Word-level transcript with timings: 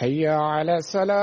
حي 0.00 0.26
على 0.28 0.76
الصلاة 0.76 1.20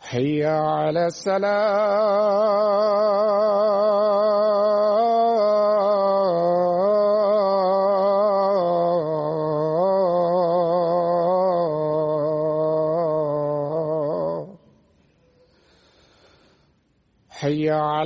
حي 0.00 0.44
على 0.44 1.06
الصلاة 1.06 2.56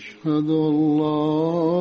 أشهد 0.00 0.48
أن 0.50 0.98
لا 0.98 1.79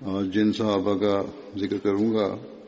اور 0.00 0.24
جن 0.24 0.52
صحابہ 0.52 0.98
کا 0.98 1.22
ذکر 1.56 1.78
کروں 1.78 2.14
گا 2.14 2.58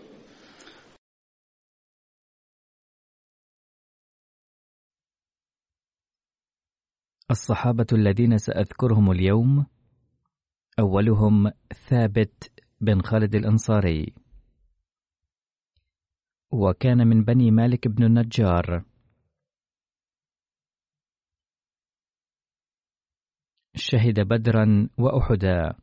الصحابة 7.30 7.86
الذين 7.92 8.38
سأذكرهم 8.38 9.10
اليوم 9.12 9.66
أولهم 10.78 11.50
ثابت 11.88 12.62
بن 12.80 13.00
خالد 13.00 13.34
الأنصاري. 13.34 14.14
وكان 16.52 17.06
من 17.06 17.24
بني 17.24 17.50
مالك 17.50 17.88
بن 17.88 18.04
النجار. 18.04 18.89
شهد 23.74 24.20
بدرا 24.20 24.88
وأحدا 24.98 25.74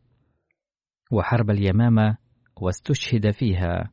وحرب 1.11 1.49
اليمامة 1.49 2.17
واستشهد 2.61 3.31
فيها. 3.31 3.91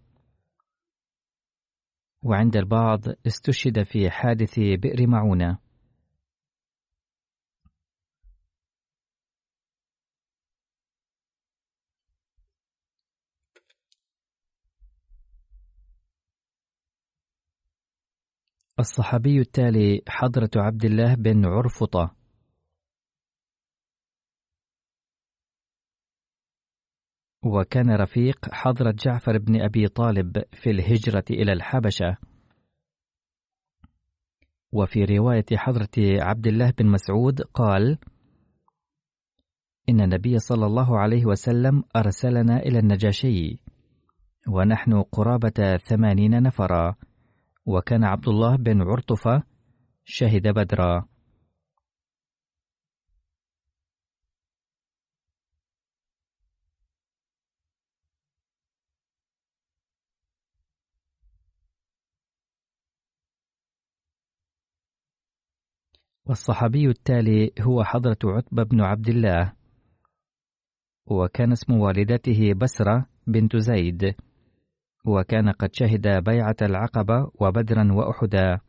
وعند 2.22 2.56
البعض 2.56 3.00
استشهد 3.26 3.82
في 3.82 4.10
حادث 4.10 4.58
بئر 4.58 5.06
معونة. 5.06 5.58
الصحابي 18.78 19.38
التالي 19.38 20.02
حضرة 20.08 20.50
عبد 20.56 20.84
الله 20.84 21.14
بن 21.14 21.46
عرفطة. 21.46 22.23
وكان 27.44 27.90
رفيق 27.90 28.54
حضرة 28.54 28.94
جعفر 28.98 29.38
بن 29.38 29.62
أبي 29.62 29.88
طالب 29.88 30.42
في 30.52 30.70
الهجرة 30.70 31.24
إلى 31.30 31.52
الحبشة. 31.52 32.16
وفي 34.72 35.04
رواية 35.04 35.44
حضرة 35.52 35.88
عبد 35.98 36.46
الله 36.46 36.70
بن 36.70 36.86
مسعود 36.86 37.40
قال 37.40 37.98
إن 39.88 40.00
النبي 40.00 40.38
صلى 40.38 40.66
الله 40.66 40.98
عليه 40.98 41.26
وسلم 41.26 41.84
أرسلنا 41.96 42.56
إلى 42.56 42.78
النجاشي 42.78 43.60
ونحن 44.48 45.02
قرابة 45.02 45.76
ثمانين 45.76 46.42
نفرا 46.42 46.94
وكان 47.66 48.04
عبد 48.04 48.28
الله 48.28 48.56
بن 48.56 48.82
عرطفة 48.82 49.42
شهد 50.04 50.48
بدرا. 50.48 51.13
والصحابي 66.26 66.86
التالي 66.86 67.52
هو 67.60 67.84
حضرة 67.84 68.18
عتبة 68.24 68.62
بن 68.62 68.80
عبد 68.80 69.08
الله 69.08 69.52
وكان 71.06 71.52
اسم 71.52 71.72
والدته 71.72 72.52
بسرة 72.54 73.06
بنت 73.26 73.56
زيد 73.56 74.14
وكان 75.06 75.50
قد 75.50 75.74
شهد 75.74 76.24
بيعة 76.24 76.56
العقبة 76.62 77.30
وبدرا 77.40 77.92
وأحدا. 77.92 78.60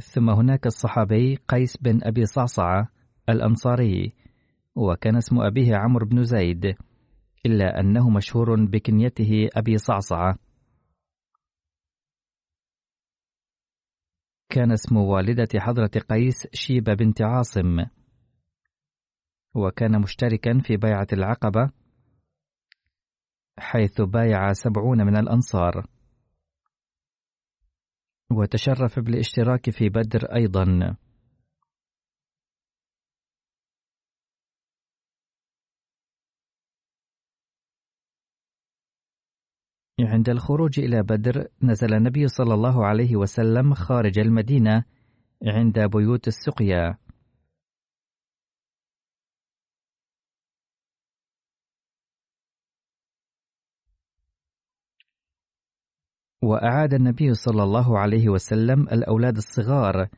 ثم 0.00 0.30
هناك 0.30 0.66
الصحابي 0.66 1.36
قيس 1.48 1.76
بن 1.76 2.00
أبي 2.02 2.26
صعصعة 2.26 2.88
الأنصاري 3.28 4.12
وكان 4.74 5.16
اسم 5.16 5.40
أبيه 5.40 5.76
عمرو 5.76 6.06
بن 6.06 6.22
زيد 6.22 6.76
إلا 7.46 7.80
أنه 7.80 8.10
مشهور 8.10 8.64
بكنيته 8.64 9.48
أبي 9.56 9.78
صعصعة. 9.78 10.45
كان 14.48 14.72
اسم 14.72 14.96
والدة 14.96 15.48
حضرة 15.56 15.90
قيس 16.10 16.46
شيبة 16.52 16.94
بنت 16.94 17.22
عاصم. 17.22 17.84
وكان 19.54 20.00
مشتركا 20.00 20.58
في 20.58 20.76
بيعة 20.76 21.06
العقبة 21.12 21.70
حيث 23.58 24.00
بايع 24.00 24.52
سبعون 24.52 25.06
من 25.06 25.16
الأنصار. 25.16 25.86
وتشرف 28.30 29.00
بالاشتراك 29.00 29.70
في 29.70 29.88
بدر 29.88 30.24
أيضا. 30.34 30.96
عند 40.00 40.28
الخروج 40.28 40.80
إلى 40.80 41.02
بدر 41.02 41.46
نزل 41.62 41.94
النبي 41.94 42.28
صلى 42.28 42.54
الله 42.54 42.86
عليه 42.86 43.16
وسلم 43.16 43.74
خارج 43.74 44.18
المدينة 44.18 44.84
عند 45.46 45.78
بيوت 45.78 46.28
السقيا. 46.28 46.98
وأعاد 56.42 56.94
النبي 56.94 57.34
صلى 57.34 57.62
الله 57.62 57.98
عليه 57.98 58.28
وسلم 58.28 58.82
الأولاد 58.82 59.36
الصغار 59.36 60.08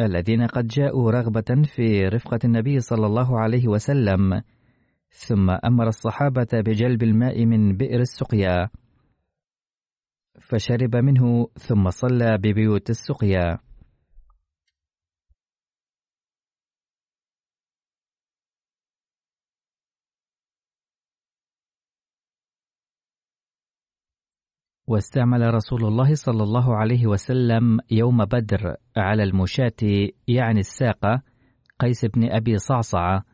الذين 0.00 0.46
قد 0.46 0.66
جاءوا 0.66 1.10
رغبة 1.10 1.62
في 1.64 2.08
رفقة 2.08 2.38
النبي 2.44 2.80
صلى 2.80 3.06
الله 3.06 3.40
عليه 3.40 3.68
وسلم 3.68 4.42
ثم 5.10 5.50
أمر 5.50 5.88
الصحابة 5.88 6.48
بجلب 6.52 7.02
الماء 7.02 7.46
من 7.46 7.76
بئر 7.76 8.00
السقيا. 8.00 8.68
فشرب 10.40 10.96
منه 10.96 11.48
ثم 11.58 11.90
صلى 11.90 12.38
ببيوت 12.38 12.90
السقيا. 12.90 13.58
واستعمل 24.88 25.54
رسول 25.54 25.84
الله 25.84 26.14
صلى 26.14 26.42
الله 26.42 26.76
عليه 26.76 27.06
وسلم 27.06 27.78
يوم 27.90 28.24
بدر 28.24 28.76
على 28.96 29.22
المشاة 29.22 29.72
يعني 30.28 30.60
الساقة 30.60 31.22
قيس 31.78 32.04
بن 32.04 32.32
أبي 32.32 32.58
صعصعة 32.58 33.24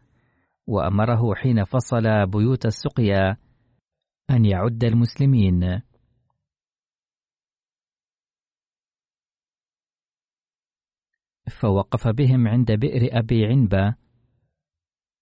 وأمره 0.66 1.34
حين 1.34 1.64
فصل 1.64 2.26
بيوت 2.26 2.66
السقيا 2.66 3.36
أن 4.30 4.44
يعد 4.44 4.84
المسلمين. 4.84 5.82
فوقف 11.48 12.08
بهم 12.08 12.48
عند 12.48 12.72
بئر 12.72 13.18
أبي 13.18 13.46
عنبة 13.46 13.94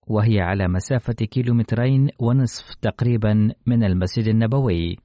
وهي 0.07 0.41
على 0.41 0.69
مسافة 0.69 1.13
كيلومترين 1.13 2.11
ونصف 2.19 2.75
تقريبا 2.75 3.55
من 3.67 3.85
المسجد 3.85 4.29
النبوي. 4.29 4.97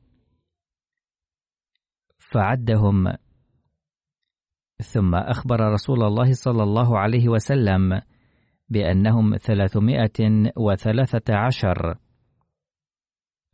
فعدهم. 2.18 3.14
ثم 4.78 5.16
أخبر 5.16 5.60
رسول 5.60 6.04
الله 6.04 6.32
صلى 6.32 6.64
الله 6.64 7.00
عليه 7.00 7.30
وسلم 7.30 8.02
بأنهم 8.70 9.38
ثلاثمائة 9.38 10.52
وثلاثة 10.58 11.36
عشر. 11.36 11.98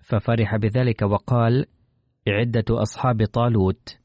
ففرح 0.03 0.55
بذلك 0.55 1.01
وقال 1.01 1.65
عدة 2.27 2.65
أصحاب 2.81 3.25
طالوت. 3.25 4.02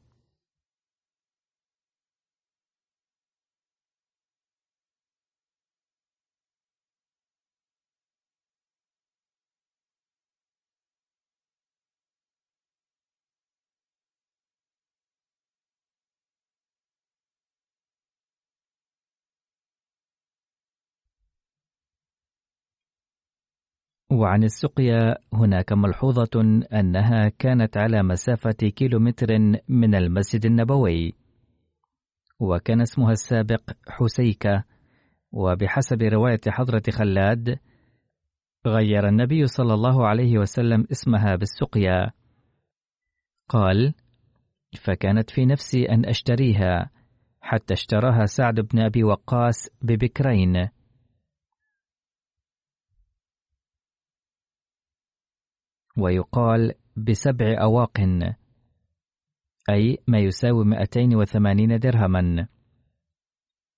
وعن 24.11 24.43
السقيا 24.43 25.15
هناك 25.33 25.73
ملحوظة 25.73 26.63
أنها 26.73 27.29
كانت 27.39 27.77
على 27.77 28.03
مسافة 28.03 28.51
كيلومتر 28.51 29.27
من 29.69 29.95
المسجد 29.95 30.45
النبوي 30.45 31.13
وكان 32.39 32.81
اسمها 32.81 33.11
السابق 33.11 33.61
حسيكة 33.87 34.63
وبحسب 35.31 36.01
رواية 36.01 36.41
حضرة 36.47 36.81
خلاد 36.91 37.59
غير 38.67 39.07
النبي 39.07 39.47
صلى 39.47 39.73
الله 39.73 40.07
عليه 40.07 40.37
وسلم 40.37 40.85
اسمها 40.91 41.35
بالسقيا. 41.35 42.11
قال 43.49 43.93
فكانت 44.81 45.29
في 45.29 45.45
نفسي 45.45 45.85
أن 45.85 46.05
أشتريها 46.05 46.89
حتى 47.41 47.73
اشتراها 47.73 48.25
سعد 48.25 48.59
بن 48.59 48.79
أبي 48.79 49.03
وقاص 49.03 49.69
ببكرين. 49.81 50.69
ويقال 56.01 56.73
بسبع 56.95 57.61
أواق 57.61 57.99
أي 59.69 59.97
ما 60.07 60.19
يساوي 60.19 60.65
280 60.65 61.79
درهما. 61.79 62.47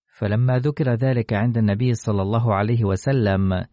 فلما 0.08 0.58
ذكر 0.58 0.94
ذلك 0.94 1.34
عند 1.34 1.58
النبي 1.58 1.94
صلى 1.94 2.22
الله 2.22 2.56
عليه 2.56 2.86
وسلم 2.86 3.66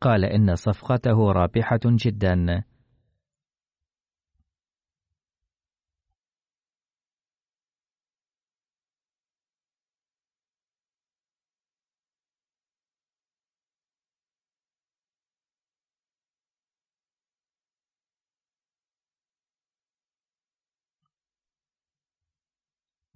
قال 0.00 0.24
إن 0.24 0.54
صفقته 0.54 1.32
رابحة 1.32 1.80
جدا. 1.84 2.64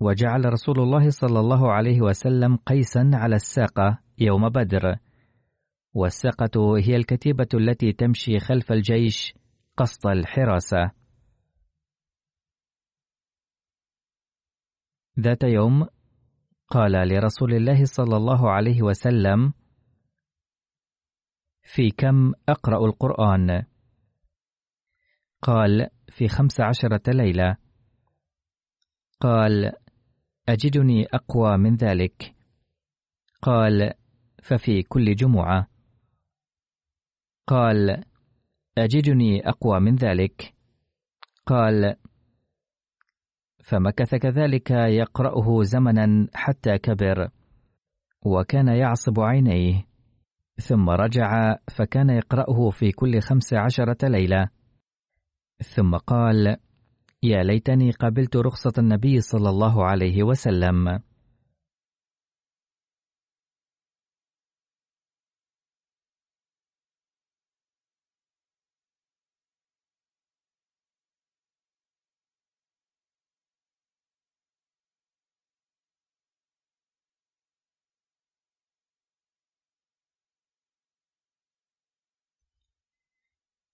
وجعل 0.03 0.53
رسول 0.53 0.81
الله 0.81 1.11
صلى 1.11 1.41
الله 1.41 1.73
عليه 1.73 2.01
وسلم 2.01 2.57
قيسا 2.57 3.11
على 3.15 3.37
الساقة 3.37 3.99
يوم 4.19 4.49
بدر. 4.49 4.97
والساقة 5.95 6.79
هي 6.79 6.97
الكتيبة 6.97 7.49
التي 7.55 7.93
تمشي 7.93 8.39
خلف 8.39 8.73
الجيش 8.73 9.35
قصد 9.77 10.07
الحراسة. 10.07 10.91
ذات 15.21 15.43
يوم 15.45 15.87
قال 16.69 16.93
لرسول 17.09 17.55
الله 17.55 17.85
صلى 17.85 18.17
الله 18.17 18.51
عليه 18.51 18.83
وسلم 18.83 19.53
في 21.63 21.91
كم 21.91 22.33
أقرأ 22.49 22.87
القرآن؟ 22.87 23.65
قال 25.43 25.89
في 26.09 26.29
خمس 26.29 26.61
عشرة 26.61 27.03
ليلة. 27.09 27.57
قال 29.21 29.82
أجدني 30.53 31.07
أقوى 31.07 31.57
من 31.57 31.77
ذلك؟ 31.77 32.35
قال 33.43 33.93
ففي 34.43 34.83
كل 34.83 35.15
جمعة. 35.15 35.69
قال 37.47 38.05
أجدني 38.79 39.49
أقوى 39.49 39.81
من 39.81 39.97
ذلك؟ 39.97 40.55
قال 41.47 41.97
فمكث 43.65 44.15
كذلك 44.15 44.71
يقرأه 44.71 45.63
زمنا 45.63 46.29
حتى 46.35 46.79
كبر 46.79 47.29
وكان 48.23 48.69
يعصب 48.69 49.21
عينيه 49.21 49.87
ثم 50.57 50.91
رجع 50.91 51.57
فكان 51.71 52.11
يقرأه 52.11 52.71
في 52.71 52.93
كل 52.93 53.21
خمس 53.21 53.55
عشرة 53.55 54.09
ليلة. 54.09 54.49
ثم 55.63 55.97
قال 55.97 56.57
يا 57.25 57.43
ليتني 57.43 57.91
قبلت 57.91 58.37
رخصة 58.37 58.73
النبي 58.79 59.21
صلى 59.21 59.49
الله 59.51 59.85
عليه 59.85 60.23
وسلم. 60.23 61.03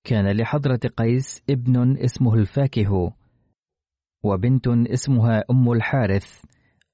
كان 0.05 0.37
لحضرة 0.37 0.81
قيس 0.97 1.43
ابن 1.50 1.97
اسمه 1.99 2.35
الفاكه. 2.35 3.17
وبنت 4.22 4.68
اسمها 4.68 5.44
أم 5.50 5.72
الحارث 5.72 6.44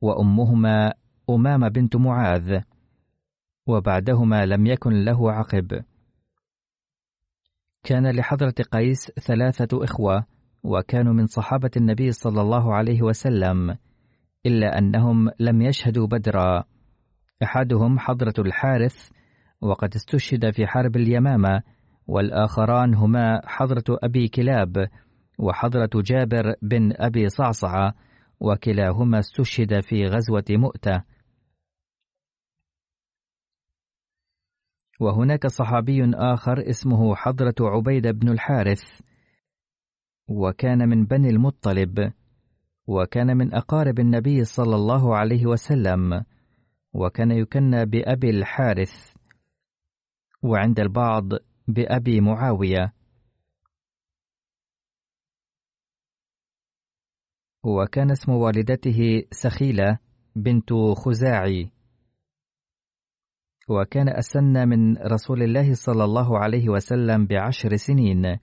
وأمهما 0.00 0.92
أمامة 1.30 1.68
بنت 1.68 1.96
معاذ 1.96 2.60
وبعدهما 3.66 4.46
لم 4.46 4.66
يكن 4.66 5.04
له 5.04 5.32
عقب. 5.32 5.84
كان 7.82 8.16
لحضرة 8.16 8.54
قيس 8.72 9.10
ثلاثة 9.10 9.84
إخوة 9.84 10.26
وكانوا 10.62 11.12
من 11.12 11.26
صحابة 11.26 11.70
النبي 11.76 12.12
صلى 12.12 12.40
الله 12.40 12.74
عليه 12.74 13.02
وسلم 13.02 13.76
إلا 14.46 14.78
أنهم 14.78 15.30
لم 15.40 15.62
يشهدوا 15.62 16.06
بدرا. 16.06 16.64
أحدهم 17.42 17.98
حضرة 17.98 18.34
الحارث 18.38 19.10
وقد 19.60 19.94
استشهد 19.94 20.50
في 20.50 20.66
حرب 20.66 20.96
اليمامة 20.96 21.62
والآخران 22.06 22.94
هما 22.94 23.40
حضرة 23.46 23.98
أبي 24.02 24.28
كلاب 24.28 24.88
وحضرة 25.38 25.90
جابر 25.94 26.54
بن 26.62 26.92
أبي 26.96 27.28
صعصعة 27.28 27.94
وكلاهما 28.40 29.18
استشهد 29.18 29.80
في 29.80 30.06
غزوة 30.06 30.44
مؤتة. 30.50 31.02
وهناك 35.00 35.46
صحابي 35.46 36.10
آخر 36.14 36.70
اسمه 36.70 37.14
حضرة 37.14 37.54
عبيدة 37.60 38.10
بن 38.10 38.28
الحارث. 38.28 38.82
وكان 40.28 40.88
من 40.88 41.04
بني 41.04 41.28
المطلب 41.28 42.12
وكان 42.86 43.36
من 43.36 43.54
أقارب 43.54 43.98
النبي 43.98 44.44
صلى 44.44 44.76
الله 44.76 45.16
عليه 45.16 45.46
وسلم 45.46 46.24
وكان 46.92 47.30
يكنى 47.30 47.86
بأبي 47.86 48.30
الحارث. 48.30 49.14
وعند 50.42 50.80
البعض 50.80 51.28
بأبي 51.68 52.20
معاوية. 52.20 52.92
وكان 57.64 58.10
اسم 58.10 58.32
والدته 58.32 59.22
سخيلة 59.30 59.98
بنت 60.36 60.72
خزاعي. 60.96 61.70
وكان 63.68 64.08
أسن 64.08 64.68
من 64.68 64.96
رسول 64.96 65.42
الله 65.42 65.74
صلى 65.74 66.04
الله 66.04 66.38
عليه 66.38 66.68
وسلم 66.68 67.26
بعشر 67.26 67.76
سنين. 67.76 68.38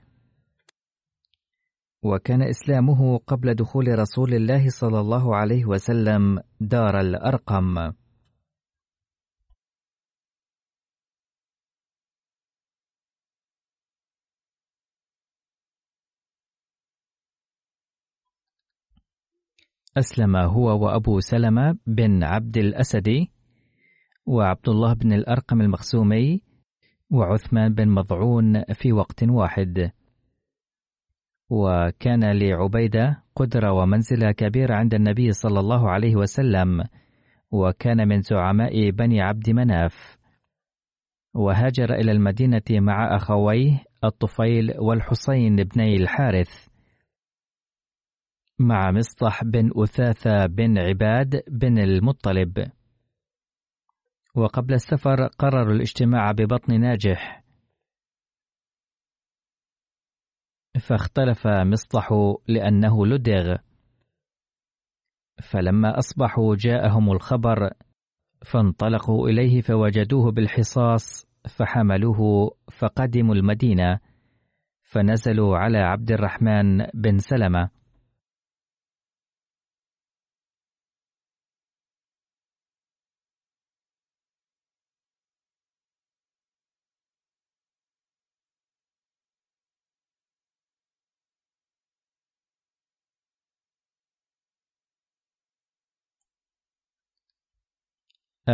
وكان 2.04 2.42
إسلامه 2.42 3.18
قبل 3.18 3.54
دخول 3.54 4.00
رسول 4.00 4.34
الله 4.34 4.70
صلى 4.70 5.00
الله 5.00 5.36
عليه 5.36 5.66
وسلم 5.66 6.40
دار 6.60 7.00
الأرقم. 7.00 7.94
أسلم 19.98 20.36
هو 20.36 20.86
وأبو 20.86 21.20
سلمة 21.20 21.78
بن 21.88 22.24
عبد 22.24 22.58
الأسدي 22.58 23.32
وعبد 24.26 24.70
الله 24.70 24.94
بن 24.94 25.14
الأرقم 25.14 25.62
المخسومي 25.62 26.42
وعثمان 27.10 27.74
بن 27.74 27.90
مضعون 27.90 28.64
في 28.74 28.94
وقت 28.94 29.24
واحد. 29.24 29.92
وكان 31.50 32.32
لعبيدة 32.32 33.24
قدرة 33.36 33.72
ومنزلة 33.72 34.32
كبيرة 34.32 34.76
عند 34.76 34.94
النبي 34.94 35.32
صلى 35.32 35.60
الله 35.60 35.90
عليه 35.90 36.16
وسلم 36.16 36.84
وكان 37.52 38.08
من 38.08 38.22
زعماء 38.22 38.90
بني 38.90 39.22
عبد 39.22 39.50
مناف. 39.50 40.18
وهاجر 41.34 41.94
إلى 41.94 42.12
المدينة 42.12 42.62
مع 42.72 43.16
أخويه 43.16 43.84
الطفيل 44.04 44.74
والحسين 44.80 45.56
بني 45.56 45.96
الحارث. 45.96 46.71
مع 48.62 48.92
مصطح 48.92 49.44
بن 49.44 49.72
أثاثة 49.76 50.46
بن 50.46 50.78
عباد 50.78 51.44
بن 51.48 51.78
المطلب. 51.78 52.72
وقبل 54.36 54.74
السفر 54.74 55.28
قرروا 55.28 55.74
الاجتماع 55.74 56.32
ببطن 56.32 56.80
ناجح. 56.80 57.44
فاختلف 60.80 61.48
مصطح 61.48 62.10
لأنه 62.48 63.06
لدغ. 63.06 63.56
فلما 65.42 65.98
أصبحوا 65.98 66.56
جاءهم 66.56 67.12
الخبر 67.12 67.70
فانطلقوا 68.46 69.30
إليه 69.30 69.62
فوجدوه 69.62 70.32
بالحصاص 70.32 71.28
فحملوه 71.50 72.52
فقدموا 72.72 73.36
المدينة 73.36 74.00
فنزلوا 74.84 75.58
على 75.58 75.78
عبد 75.78 76.12
الرحمن 76.12 76.78
بن 76.94 77.18
سلمة. 77.18 77.81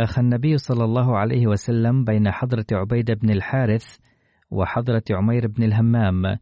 آخى 0.02 0.20
النبي 0.20 0.58
صلى 0.58 0.84
الله 0.84 1.18
عليه 1.18 1.46
وسلم 1.46 2.04
بين 2.04 2.30
حضرة 2.30 2.66
عبيدة 2.72 3.14
بن 3.14 3.30
الحارث 3.30 3.98
وحضرة 4.50 5.02
عمير 5.10 5.46
بن 5.46 5.62
الهمام 5.62 6.38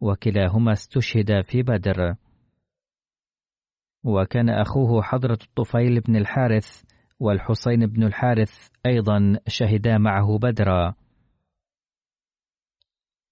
وكلاهما 0.00 0.72
استشهد 0.72 1.40
في 1.40 1.62
بدر. 1.62 2.14
وكان 4.04 4.48
أخوه 4.48 5.02
حضرة 5.02 5.38
الطفيل 5.42 6.00
بن 6.00 6.16
الحارث 6.16 6.82
والحسين 7.20 7.86
بن 7.86 8.02
الحارث 8.02 8.68
أيضا 8.86 9.38
شهدا 9.48 9.98
معه 9.98 10.38
بدرا. 10.38 10.94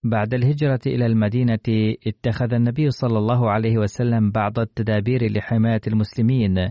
بعد 0.05 0.35
الهجرة 0.35 0.81
إلى 0.87 1.07
المدينة 1.07 1.95
اتخذ 2.07 2.55
النبي 2.55 2.91
صلى 2.91 3.19
الله 3.19 3.51
عليه 3.51 3.79
وسلم 3.79 4.31
بعض 4.31 4.59
التدابير 4.59 5.33
لحماية 5.33 5.81
المسلمين 5.87 6.71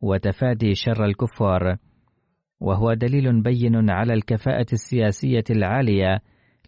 وتفادي 0.00 0.74
شر 0.74 1.04
الكفار. 1.04 1.76
وهو 2.60 2.94
دليل 2.94 3.42
بين 3.42 3.90
على 3.90 4.12
الكفاءة 4.12 4.66
السياسية 4.72 5.44
العالية 5.50 6.20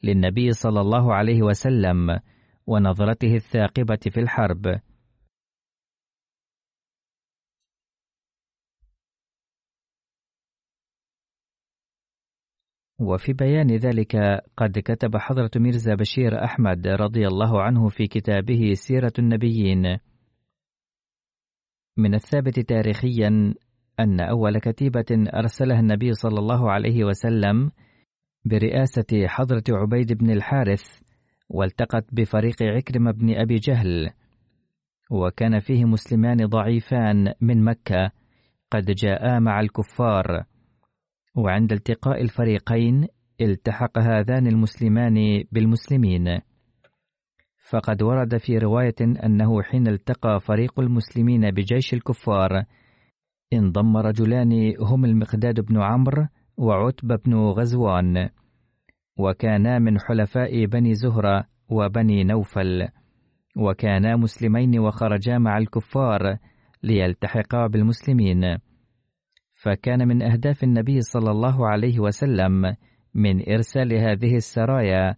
للنبي 0.02 0.52
صلى 0.52 0.80
الله 0.80 1.14
عليه 1.14 1.42
وسلم 1.42 2.18
ونظرته 2.66 3.34
الثاقبة 3.34 3.98
في 4.10 4.20
الحرب. 4.20 4.80
وفي 13.00 13.32
بيان 13.32 13.76
ذلك 13.76 14.16
قد 14.56 14.78
كتب 14.78 15.16
حضرة 15.16 15.50
ميرزا 15.56 15.94
بشير 15.94 16.44
أحمد 16.44 16.86
رضي 16.86 17.26
الله 17.26 17.62
عنه 17.62 17.88
في 17.88 18.06
كتابه 18.06 18.74
سيرة 18.74 19.12
النبيين 19.18 19.98
من 21.96 22.14
الثابت 22.14 22.60
تاريخيا 22.60 23.54
أن 24.00 24.20
أول 24.20 24.58
كتيبة 24.58 25.04
أرسلها 25.34 25.80
النبي 25.80 26.12
صلى 26.12 26.38
الله 26.38 26.70
عليه 26.70 27.04
وسلم 27.04 27.70
برئاسة 28.44 29.26
حضرة 29.26 29.64
عبيد 29.70 30.12
بن 30.12 30.30
الحارث 30.30 30.82
والتقت 31.48 32.04
بفريق 32.12 32.62
عكرمة 32.62 33.10
بن 33.10 33.34
أبي 33.40 33.56
جهل 33.56 34.10
وكان 35.10 35.58
فيه 35.58 35.84
مسلمان 35.84 36.46
ضعيفان 36.46 37.32
من 37.40 37.64
مكة 37.64 38.10
قد 38.70 38.84
جاءا 38.84 39.38
مع 39.38 39.60
الكفار. 39.60 40.44
وعند 41.36 41.72
التقاء 41.72 42.22
الفريقين 42.22 43.06
التحق 43.40 43.98
هذان 43.98 44.46
المسلمان 44.46 45.44
بالمسلمين. 45.52 46.40
فقد 47.70 48.02
ورد 48.02 48.36
في 48.36 48.58
رواية 48.58 48.94
أنه 49.00 49.62
حين 49.62 49.88
التقى 49.88 50.40
فريق 50.40 50.80
المسلمين 50.80 51.50
بجيش 51.50 51.94
الكفار 51.94 52.64
انضم 53.52 53.96
رجلان 53.96 54.74
هم 54.80 55.04
المقداد 55.04 55.60
بن 55.60 55.82
عمرو 55.82 56.26
وعتبة 56.56 57.16
بن 57.16 57.34
غزوان 57.34 58.28
وكانا 59.18 59.78
من 59.78 60.00
حلفاء 60.00 60.66
بني 60.66 60.94
زهرة 60.94 61.44
وبني 61.68 62.24
نوفل 62.24 62.88
وكانا 63.56 64.16
مسلمين 64.16 64.78
وخرجا 64.78 65.38
مع 65.38 65.58
الكفار 65.58 66.36
ليلتحقا 66.82 67.66
بالمسلمين. 67.66 68.58
فكان 69.54 70.08
من 70.08 70.22
أهداف 70.22 70.64
النبي 70.64 71.00
صلى 71.00 71.30
الله 71.30 71.68
عليه 71.68 72.00
وسلم 72.00 72.74
من 73.14 73.50
إرسال 73.52 73.94
هذه 73.94 74.36
السرايا 74.36 75.14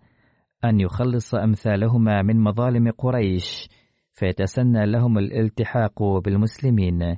أن 0.64 0.80
يخلص 0.80 1.34
أمثالهما 1.34 2.22
من 2.22 2.40
مظالم 2.40 2.90
قريش 2.90 3.68
فيتسنى 4.12 4.86
لهم 4.86 5.18
الالتحاق 5.18 6.02
بالمسلمين. 6.24 7.16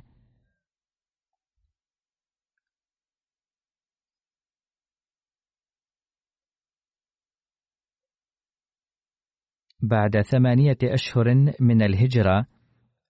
بعد 9.87 10.21
ثمانية 10.21 10.77
أشهر 10.83 11.53
من 11.59 11.81
الهجرة 11.81 12.45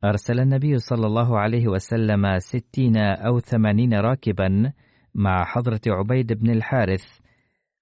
أرسل 0.04 0.40
النبي 0.40 0.78
صلى 0.78 1.08
الله 1.08 1.40
عليه 1.40 1.68
وسلم 1.68 2.40
ستين 2.40 2.98
أو 2.98 3.40
ثمانين 3.40 3.94
راكبا 3.94 4.74
مع 5.16 5.46
حضرة 5.46 5.82
عبيد 5.88 6.34
بن 6.34 6.50
الحارث 6.50 7.20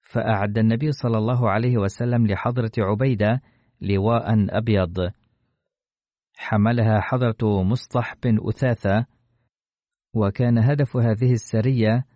فأعد 0.02 0.58
النبي 0.58 0.92
صلى 0.92 1.18
الله 1.18 1.50
عليه 1.50 1.78
وسلم 1.78 2.26
لحضرة 2.26 2.72
عبيدة 2.78 3.42
لواء 3.80 4.58
أبيض. 4.58 5.10
حملها 6.36 7.00
حضرة 7.00 7.62
مصطح 7.62 8.14
بن 8.22 8.38
أثاثة 8.48 9.06
وكان 10.14 10.58
هدف 10.58 10.96
هذه 10.96 11.32
السرية 11.32 12.06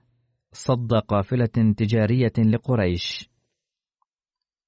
صد 0.53 0.95
قافلة 0.95 1.75
تجارية 1.77 2.33
لقريش. 2.39 3.30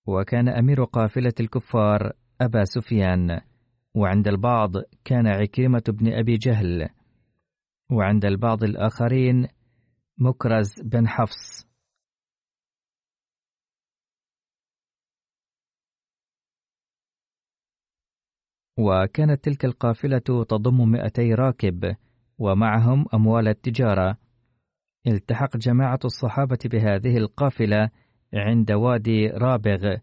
وكان 0.07 0.49
أمير 0.49 0.85
قافلة 0.85 1.33
الكفار 1.41 2.13
أبا 2.41 2.65
سفيان 2.65 3.41
وعند 3.95 4.29
البعض 4.29 4.71
كان 5.05 5.27
عكرمة 5.27 5.83
بن 5.89 6.13
أبي 6.13 6.37
جهل 6.37 6.89
وعند 7.91 8.25
البعض 8.25 8.65
الآخرين 8.65 9.49
مكرز 10.19 10.81
بن 10.83 11.09
حفص. 11.09 11.73
وكانت 18.79 19.45
تلك 19.45 19.65
القافلة 19.65 20.19
تضم 20.49 20.91
مئتي 20.91 21.35
راكب 21.35 21.97
ومعهم 22.39 23.07
أموال 23.15 23.49
التجارة. 23.49 24.19
التحق 25.07 25.57
جماعة 25.57 25.99
الصحابة 26.05 26.59
بهذه 26.65 27.17
القافلة 27.17 27.91
عند 28.35 28.73
وادي 28.73 29.27
رابغ 29.27 29.97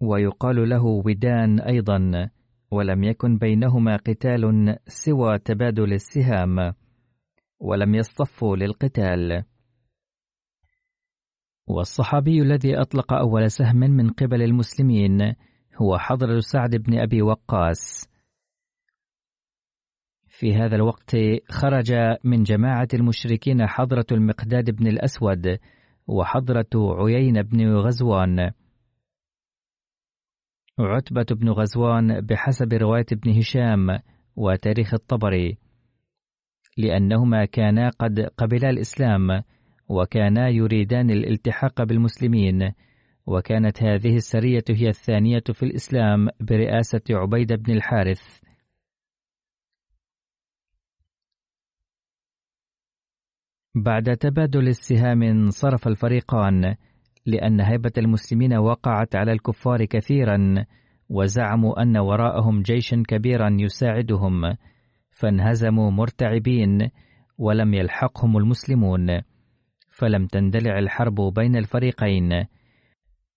ويقال 0.00 0.68
له 0.68 0.84
ودان 0.84 1.60
أيضا 1.60 2.30
ولم 2.70 3.04
يكن 3.04 3.38
بينهما 3.38 3.96
قتال 3.96 4.76
سوى 4.86 5.38
تبادل 5.38 5.92
السهام 5.92 6.72
ولم 7.60 7.94
يصطفوا 7.94 8.56
للقتال. 8.56 9.44
والصحابي 11.66 12.42
الذي 12.42 12.80
أطلق 12.80 13.12
أول 13.12 13.50
سهم 13.50 13.76
من 13.76 14.10
قبل 14.10 14.42
المسلمين 14.42 15.34
هو 15.76 15.98
حضر 15.98 16.40
سعد 16.40 16.76
بن 16.76 16.98
أبي 16.98 17.22
وقاص. 17.22 18.12
في 20.26 20.54
هذا 20.54 20.76
الوقت 20.76 21.16
خرج 21.50 21.92
من 22.24 22.42
جماعة 22.42 22.88
المشركين 22.94 23.66
حضرة 23.66 24.06
المقداد 24.12 24.70
بن 24.70 24.86
الأسود 24.86 25.58
وحضرة 26.06 26.70
عيين 26.74 27.42
بن 27.42 27.76
غزوان. 27.76 28.50
عتبة 30.78 31.26
بن 31.30 31.48
غزوان 31.48 32.20
بحسب 32.20 32.72
رواية 32.72 33.06
ابن 33.12 33.38
هشام 33.38 33.98
وتاريخ 34.36 34.94
الطبري 34.94 35.58
لأنهما 36.76 37.44
كانا 37.44 37.88
قد 37.88 38.20
قبلا 38.20 38.70
الإسلام 38.70 39.42
وكانا 39.88 40.48
يريدان 40.48 41.10
الالتحاق 41.10 41.82
بالمسلمين 41.82 42.72
وكانت 43.26 43.82
هذه 43.82 44.16
السرية 44.16 44.64
هي 44.70 44.88
الثانية 44.88 45.42
في 45.52 45.62
الإسلام 45.62 46.28
برئاسة 46.40 47.02
عبيد 47.10 47.52
بن 47.52 47.72
الحارث. 47.72 48.40
بعد 53.74 54.16
تبادل 54.16 54.68
السهام 54.68 55.22
انصرف 55.22 55.88
الفريقان 55.88 56.74
لأن 57.26 57.60
هيبة 57.60 57.92
المسلمين 57.98 58.54
وقعت 58.54 59.16
على 59.16 59.32
الكفار 59.32 59.84
كثيرا 59.84 60.64
وزعموا 61.08 61.82
أن 61.82 61.96
وراءهم 61.96 62.62
جيش 62.62 62.94
كبيرا 62.94 63.56
يساعدهم 63.60 64.56
فانهزموا 65.10 65.90
مرتعبين 65.90 66.90
ولم 67.38 67.74
يلحقهم 67.74 68.36
المسلمون 68.36 69.20
فلم 69.90 70.26
تندلع 70.26 70.78
الحرب 70.78 71.20
بين 71.34 71.56
الفريقين. 71.56 72.44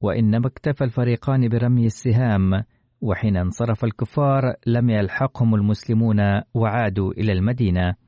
وإنما 0.01 0.47
اكتفى 0.47 0.83
الفريقان 0.83 1.49
برمي 1.49 1.85
السهام 1.85 2.63
وحين 3.01 3.37
انصرف 3.37 3.83
الكفار 3.83 4.53
لم 4.67 4.89
يلحقهم 4.89 5.55
المسلمون 5.55 6.41
وعادوا 6.53 7.11
إلى 7.11 7.31
المدينة. 7.31 8.04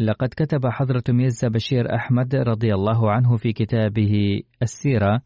لقد 0.00 0.28
كتب 0.28 0.66
حضرة 0.66 1.02
ميرزا 1.08 1.48
بشير 1.48 1.94
أحمد 1.94 2.34
رضي 2.34 2.74
الله 2.74 3.10
عنه 3.10 3.36
في 3.36 3.52
كتابه 3.52 4.42
السيرة 4.62 5.22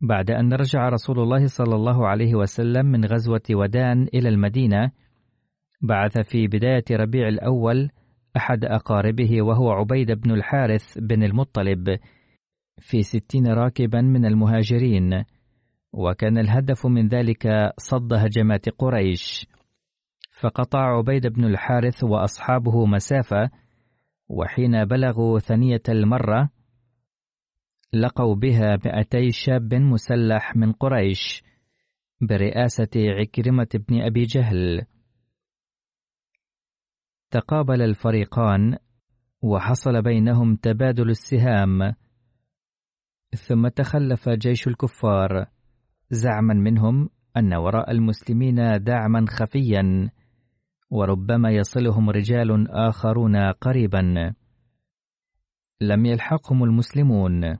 بعد 0.00 0.30
أن 0.30 0.52
رجع 0.52 0.88
رسول 0.88 1.20
الله 1.20 1.46
صلى 1.46 1.74
الله 1.74 2.06
عليه 2.06 2.34
وسلم 2.34 2.86
من 2.86 3.04
غزوة 3.04 3.42
ودان 3.50 4.02
إلى 4.14 4.28
المدينة 4.28 4.90
بعث 5.82 6.18
في 6.18 6.46
بداية 6.46 6.84
ربيع 6.90 7.28
الأول 7.28 7.90
أحد 8.36 8.64
أقاربه 8.64 9.42
وهو 9.42 9.70
عبيد 9.70 10.12
بن 10.12 10.30
الحارث 10.30 10.98
بن 10.98 11.22
المطلب 11.22 11.98
في 12.78 13.02
ستين 13.02 13.46
راكبا 13.46 14.00
من 14.00 14.26
المهاجرين 14.26 15.24
وكان 15.92 16.38
الهدف 16.38 16.86
من 16.86 17.08
ذلك 17.08 17.72
صد 17.78 18.12
هجمات 18.12 18.68
قريش. 18.68 19.46
فقطع 20.40 20.96
عبيد 20.98 21.26
بن 21.26 21.44
الحارث 21.44 22.04
وأصحابه 22.04 22.86
مسافة 22.86 23.50
وحين 24.28 24.84
بلغوا 24.84 25.38
ثنية 25.38 25.82
المرة 25.88 26.50
لقوا 27.92 28.34
بها 28.34 28.78
مئتي 28.84 29.30
شاب 29.30 29.74
مسلح 29.74 30.56
من 30.56 30.72
قريش 30.72 31.42
برئاسة 32.20 32.90
عكرمة 32.96 33.68
بن 33.74 34.02
أبي 34.02 34.22
جهل. 34.22 34.86
تقابل 37.30 37.82
الفريقان 37.82 38.78
وحصل 39.42 40.02
بينهم 40.02 40.56
تبادل 40.56 41.10
السهام 41.10 41.94
ثم 43.36 43.68
تخلف 43.68 44.28
جيش 44.28 44.68
الكفار. 44.68 45.46
زعما 46.10 46.54
منهم 46.54 47.10
أن 47.36 47.54
وراء 47.54 47.90
المسلمين 47.90 48.82
دعما 48.82 49.24
خفيا. 49.28 50.10
وربما 50.90 51.50
يصلهم 51.50 52.10
رجال 52.10 52.70
آخرون 52.70 53.52
قريبا. 53.52 54.34
لم 55.80 56.06
يلحقهم 56.06 56.64
المسلمون. 56.64 57.58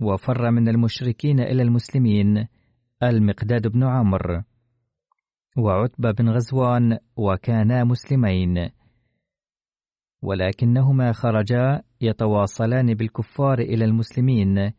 وفر 0.00 0.50
من 0.50 0.68
المشركين 0.68 1.40
إلى 1.40 1.62
المسلمين 1.62 2.48
المقداد 3.02 3.68
بن 3.68 3.84
عمرو 3.84 4.42
وعتبة 5.56 6.12
بن 6.12 6.28
غزوان 6.28 6.98
وكانا 7.16 7.84
مسلمين. 7.84 8.70
ولكنهما 10.22 11.12
خرجا 11.12 11.82
يتواصلان 12.00 12.94
بالكفار 12.94 13.58
إلى 13.58 13.84
المسلمين 13.84 14.72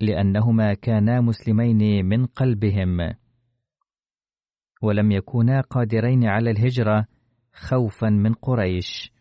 لأنهما 0.00 0.74
كانا 0.74 1.20
مسلمين 1.20 2.04
من 2.04 2.26
قلبهم. 2.26 3.25
ولم 4.82 5.12
يكونا 5.12 5.60
قادرين 5.60 6.24
على 6.24 6.50
الهجرة 6.50 7.06
خوفا 7.52 8.08
من 8.08 8.32
قريش. 8.34 9.12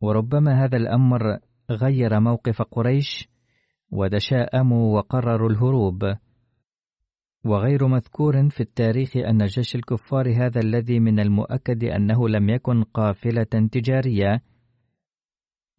وربما 0.00 0.64
هذا 0.64 0.76
الأمر 0.76 1.38
غير 1.70 2.20
موقف 2.20 2.62
قريش 2.62 3.28
وتشاءموا 3.90 4.96
وقرروا 4.96 5.50
الهروب. 5.50 6.14
وغير 7.44 7.86
مذكور 7.86 8.48
في 8.48 8.60
التاريخ 8.60 9.16
أن 9.16 9.44
جيش 9.44 9.74
الكفار 9.74 10.32
هذا 10.44 10.60
الذي 10.60 11.00
من 11.00 11.20
المؤكد 11.20 11.84
أنه 11.84 12.28
لم 12.28 12.48
يكن 12.48 12.82
قافلة 12.82 13.68
تجارية 13.72 14.42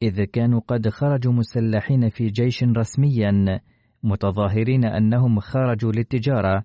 إذ 0.02 0.24
كانوا 0.24 0.60
قد 0.68 0.90
خرجوا 0.90 1.34
مسلحين 1.34 2.10
في 2.10 2.28
جيش 2.28 2.64
رسميا 2.64 3.62
متظاهرين 4.04 4.86
أنهم 4.86 5.40
خرجوا 5.40 5.92
للتجارة. 5.92 6.64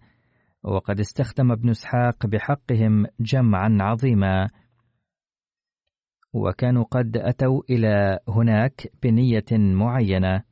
وقد 0.62 1.00
استخدم 1.00 1.52
ابن 1.52 1.70
إسحاق 1.70 2.26
بحقهم 2.26 3.06
جمعا 3.20 3.78
عظيما. 3.80 4.48
وكانوا 6.32 6.84
قد 6.84 7.16
أتوا 7.16 7.62
إلى 7.70 8.18
هناك 8.28 8.92
بنية 9.02 9.44
معينة. 9.52 10.44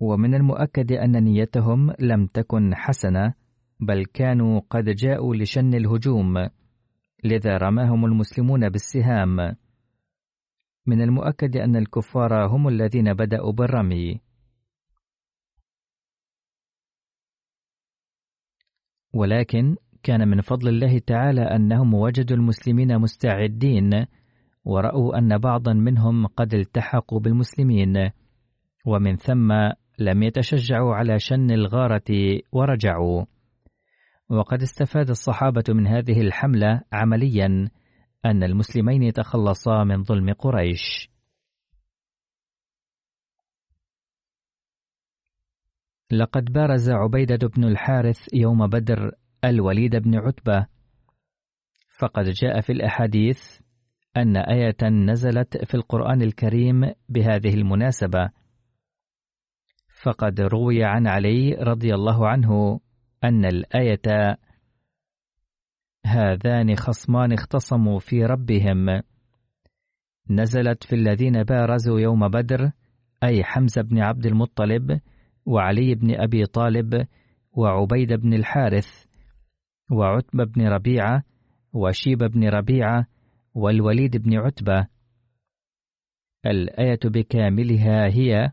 ومن 0.00 0.34
المؤكد 0.34 0.92
أن 0.92 1.24
نيتهم 1.24 1.92
لم 2.00 2.26
تكن 2.26 2.74
حسنة 2.74 3.34
بل 3.80 4.04
كانوا 4.04 4.60
قد 4.70 4.84
جاءوا 4.84 5.36
لشن 5.36 5.74
الهجوم. 5.74 6.61
لذا 7.24 7.56
رماهم 7.56 8.04
المسلمون 8.04 8.68
بالسهام. 8.68 9.56
من 10.86 11.02
المؤكد 11.02 11.56
أن 11.56 11.76
الكفار 11.76 12.46
هم 12.46 12.68
الذين 12.68 13.14
بدأوا 13.14 13.52
بالرمي. 13.52 14.20
ولكن 19.14 19.76
كان 20.02 20.28
من 20.28 20.40
فضل 20.40 20.68
الله 20.68 20.98
تعالى 20.98 21.42
أنهم 21.42 21.94
وجدوا 21.94 22.36
المسلمين 22.36 22.98
مستعدين 22.98 24.06
ورأوا 24.64 25.18
أن 25.18 25.38
بعضا 25.38 25.72
منهم 25.72 26.26
قد 26.26 26.54
التحقوا 26.54 27.20
بالمسلمين 27.20 28.10
ومن 28.86 29.16
ثم 29.16 29.52
لم 29.98 30.22
يتشجعوا 30.22 30.94
على 30.94 31.18
شن 31.18 31.50
الغارة 31.50 32.40
ورجعوا. 32.52 33.24
وقد 34.30 34.62
استفاد 34.62 35.10
الصحابة 35.10 35.64
من 35.68 35.86
هذه 35.86 36.20
الحملة 36.20 36.82
عمليا 36.92 37.70
أن 38.24 38.42
المسلمين 38.42 39.12
تخلصا 39.12 39.84
من 39.84 40.02
ظلم 40.02 40.32
قريش. 40.32 41.10
لقد 46.10 46.44
بارز 46.44 46.90
عبيدة 46.90 47.48
بن 47.48 47.64
الحارث 47.64 48.34
يوم 48.34 48.66
بدر 48.66 49.12
الوليد 49.44 49.96
بن 49.96 50.14
عتبة. 50.14 50.66
فقد 51.98 52.24
جاء 52.24 52.60
في 52.60 52.72
الأحاديث 52.72 53.60
أن 54.16 54.36
آية 54.36 54.88
نزلت 54.88 55.64
في 55.64 55.74
القرآن 55.74 56.22
الكريم 56.22 56.92
بهذه 57.08 57.54
المناسبة. 57.54 58.30
فقد 60.02 60.40
روي 60.40 60.84
عن 60.84 61.06
علي 61.06 61.54
رضي 61.54 61.94
الله 61.94 62.28
عنه 62.28 62.80
أن 63.24 63.44
الآية 63.44 64.38
هذان 66.06 66.76
خصمان 66.76 67.32
اختصموا 67.32 67.98
في 67.98 68.24
ربهم. 68.24 69.02
نزلت 70.30 70.84
في 70.84 70.94
الذين 70.94 71.42
بارزوا 71.42 72.00
يوم 72.00 72.28
بدر 72.28 72.72
أي 73.24 73.44
حمزة 73.44 73.82
بن 73.82 73.98
عبد 73.98 74.26
المطلب 74.26 75.00
وعلي 75.46 75.94
بن 75.94 76.20
أبي 76.20 76.46
طالب 76.46 77.06
وعبيد 77.52 78.12
بن 78.12 78.34
الحارث 78.34 79.04
وعتبة 79.90 80.44
بن 80.44 80.68
ربيعة 80.68 81.24
وشيب 81.72 82.18
بن 82.18 82.48
ربيعة 82.48 83.06
والوليد 83.54 84.16
بن 84.16 84.38
عتبة. 84.38 84.86
الآية 86.46 87.00
بكاملها 87.04 88.06
هي 88.06 88.52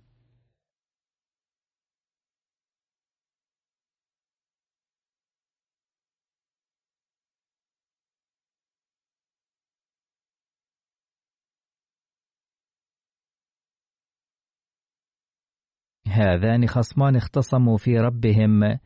هذان 16.10 16.67
خصمان 16.67 17.15
اختصموا 17.15 17.78
في 17.78 18.00
ربهم 18.00 18.78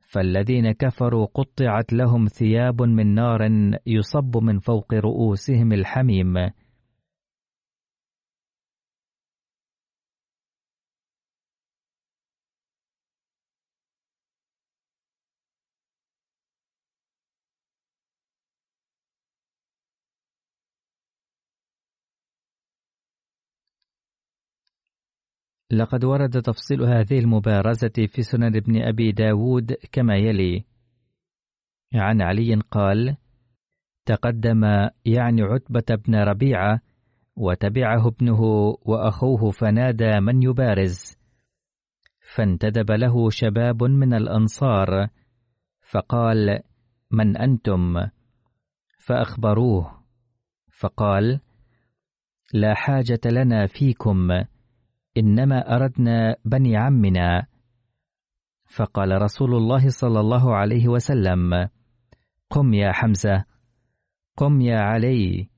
فالذين 0.00 0.72
كفروا 0.72 1.26
قطعت 1.34 1.92
لهم 1.92 2.26
ثياب 2.26 2.82
من 2.82 3.14
نار 3.14 3.48
يصب 3.86 4.36
من 4.36 4.58
فوق 4.58 4.94
رؤوسهم 4.94 5.72
الحميم. 5.72 6.50
لقد 25.70 26.04
ورد 26.04 26.42
تفصيل 26.42 26.82
هذه 26.82 27.18
المبارزة 27.18 28.06
في 28.08 28.22
سنن 28.22 28.56
ابن 28.56 28.82
أبي 28.82 29.12
داود 29.12 29.72
كما 29.92 30.16
يلي. 30.16 30.64
عن 31.94 32.22
علي 32.22 32.54
قال 32.70 33.16
تقدم 34.06 34.64
يعني 35.04 35.42
عتبة 35.42 35.84
بن 36.06 36.14
ربيعة 36.14 36.80
وتبعه 37.36 38.08
ابنه 38.08 38.40
وأخوه 38.82 39.50
فنادى 39.50 40.20
من 40.20 40.42
يبارز. 40.42 41.16
فانتدب 42.34 42.90
له 42.90 43.30
شباب 43.30 43.82
من 43.82 44.14
الأنصار 44.14 45.08
فقال 45.90 46.60
من 47.10 47.36
أنتم؟ 47.36 47.94
فأخبروه 48.98 50.04
فقال 50.78 51.40
لا 52.52 52.74
حاجة 52.74 53.20
لنا 53.26 53.66
فيكم. 53.66 54.44
إنما 55.16 55.76
أردنا 55.76 56.36
بني 56.44 56.76
عمنا. 56.76 57.46
فقال 58.66 59.22
رسول 59.22 59.54
الله 59.54 59.88
صلى 59.88 60.20
الله 60.20 60.54
عليه 60.56 60.88
وسلم 60.88 61.68
قم 62.50 62.74
يا 62.74 62.92
حمزة 62.92 63.44
قم 64.36 64.60
يا 64.60 64.78
علي 64.78 65.48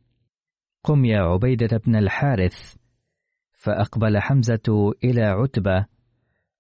قم 0.85 1.05
يا 1.05 1.21
عبيدة 1.21 1.81
بن 1.87 1.97
الحارث. 1.97 2.77
فأقبل 3.53 4.19
حمزة 4.19 4.93
إلى 5.05 5.23
عتبة 5.23 5.87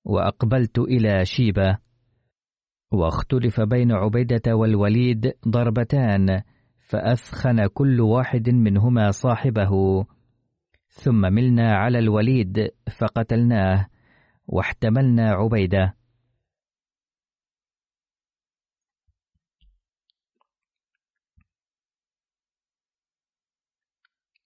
وأقبلت 0.05 0.79
إلى 0.79 1.25
شيبة 1.25 1.79
واختلف 2.93 3.61
بين 3.61 3.93
عبيدة 3.93 4.57
والوليد 4.57 5.33
ضربتان 5.49 6.43
فأثخن 6.89 7.67
كل 7.67 8.01
واحد 8.01 8.51
منهما 8.51 9.11
صاحبه. 9.11 10.05
ثم 10.97 11.21
ملنا 11.21 11.77
على 11.77 11.99
الوليد 11.99 12.71
فقتلناه 12.99 13.87
واحتملنا 14.47 15.31
عبيدة. 15.33 15.95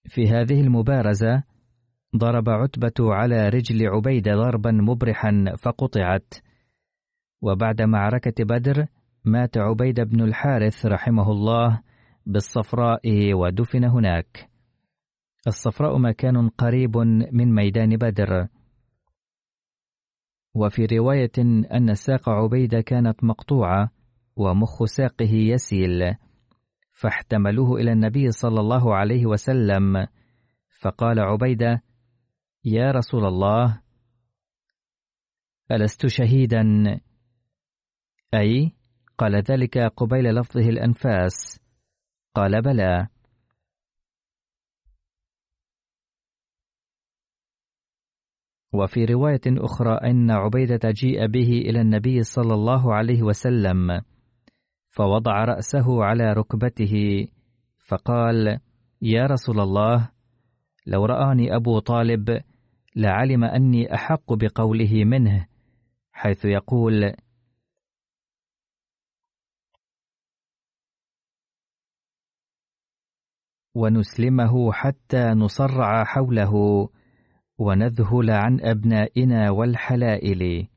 في 0.08 0.28
هذه 0.28 0.60
المبارزة 0.60 1.42
ضرب 2.16 2.48
عتبة 2.48 3.14
على 3.14 3.48
رجل 3.48 3.86
عبيدة 3.88 4.34
ضربا 4.34 4.70
مبرحا 4.70 5.54
فقطعت. 5.58 6.34
وبعد 7.42 7.82
معركة 7.82 8.44
بدر 8.44 8.86
مات 9.24 9.58
عبيد 9.58 10.00
بن 10.00 10.20
الحارث 10.20 10.86
رحمه 10.86 11.30
الله 11.30 11.82
بالصفراء 12.26 13.34
ودفن 13.34 13.84
هناك. 13.84 14.49
الصفراء 15.46 15.98
مكان 15.98 16.48
قريب 16.48 16.96
من 17.32 17.54
ميدان 17.54 17.96
بدر. 17.96 18.48
وفي 20.54 20.86
رواية 20.86 21.32
أن 21.74 21.94
ساق 21.94 22.28
عبيدة 22.28 22.80
كانت 22.80 23.24
مقطوعة 23.24 23.90
ومخ 24.36 24.84
ساقه 24.84 25.32
يسيل 25.32 26.16
فاحتملوه 26.92 27.80
إلى 27.80 27.92
النبي 27.92 28.30
صلى 28.30 28.60
الله 28.60 28.94
عليه 28.94 29.26
وسلم. 29.26 30.06
فقال 30.80 31.20
عبيدة 31.20 31.82
يا 32.64 32.90
رسول 32.90 33.26
الله 33.26 33.80
ألست 35.72 36.06
شهيدا؟ 36.06 36.64
أي 38.34 38.72
قال 39.18 39.36
ذلك 39.36 39.78
قبيل 39.78 40.24
لفظه 40.34 40.68
الأنفاس. 40.68 41.60
قال 42.34 42.62
بلى. 42.62 43.08
وفي 48.72 49.04
رواية 49.04 49.40
أخرى 49.46 49.94
أن 50.10 50.30
عبيدة 50.30 50.90
جيء 50.90 51.26
به 51.26 51.48
إلى 51.48 51.80
النبي 51.80 52.22
صلى 52.22 52.54
الله 52.54 52.94
عليه 52.94 53.22
وسلم 53.22 54.00
فوضع 54.88 55.44
رأسه 55.44 56.04
على 56.04 56.32
ركبته 56.32 57.26
فقال 57.88 58.58
يا 59.02 59.26
رسول 59.26 59.60
الله 59.60 60.10
لو 60.86 61.04
رآني 61.04 61.56
أبو 61.56 61.78
طالب 61.78 62.40
لعلم 62.96 63.44
أني 63.44 63.94
أحق 63.94 64.32
بقوله 64.32 65.04
منه 65.04 65.46
حيث 66.12 66.44
يقول 66.44 67.14
ونسلمه 73.74 74.72
حتى 74.72 75.30
نصرع 75.30 76.04
حوله 76.04 76.88
ونذهل 77.60 78.30
عن 78.30 78.60
أبنائنا 78.60 79.50
والحلائل. 79.50 80.68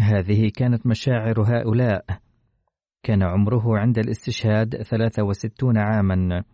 هذه 0.00 0.50
كانت 0.56 0.86
مشاعر 0.86 1.40
هؤلاء. 1.40 2.04
كان 3.02 3.22
عمره 3.22 3.78
عند 3.78 3.98
الاستشهاد 3.98 4.82
ثلاثة 4.82 5.22
وستون 5.22 5.78
عاما. 5.78 6.44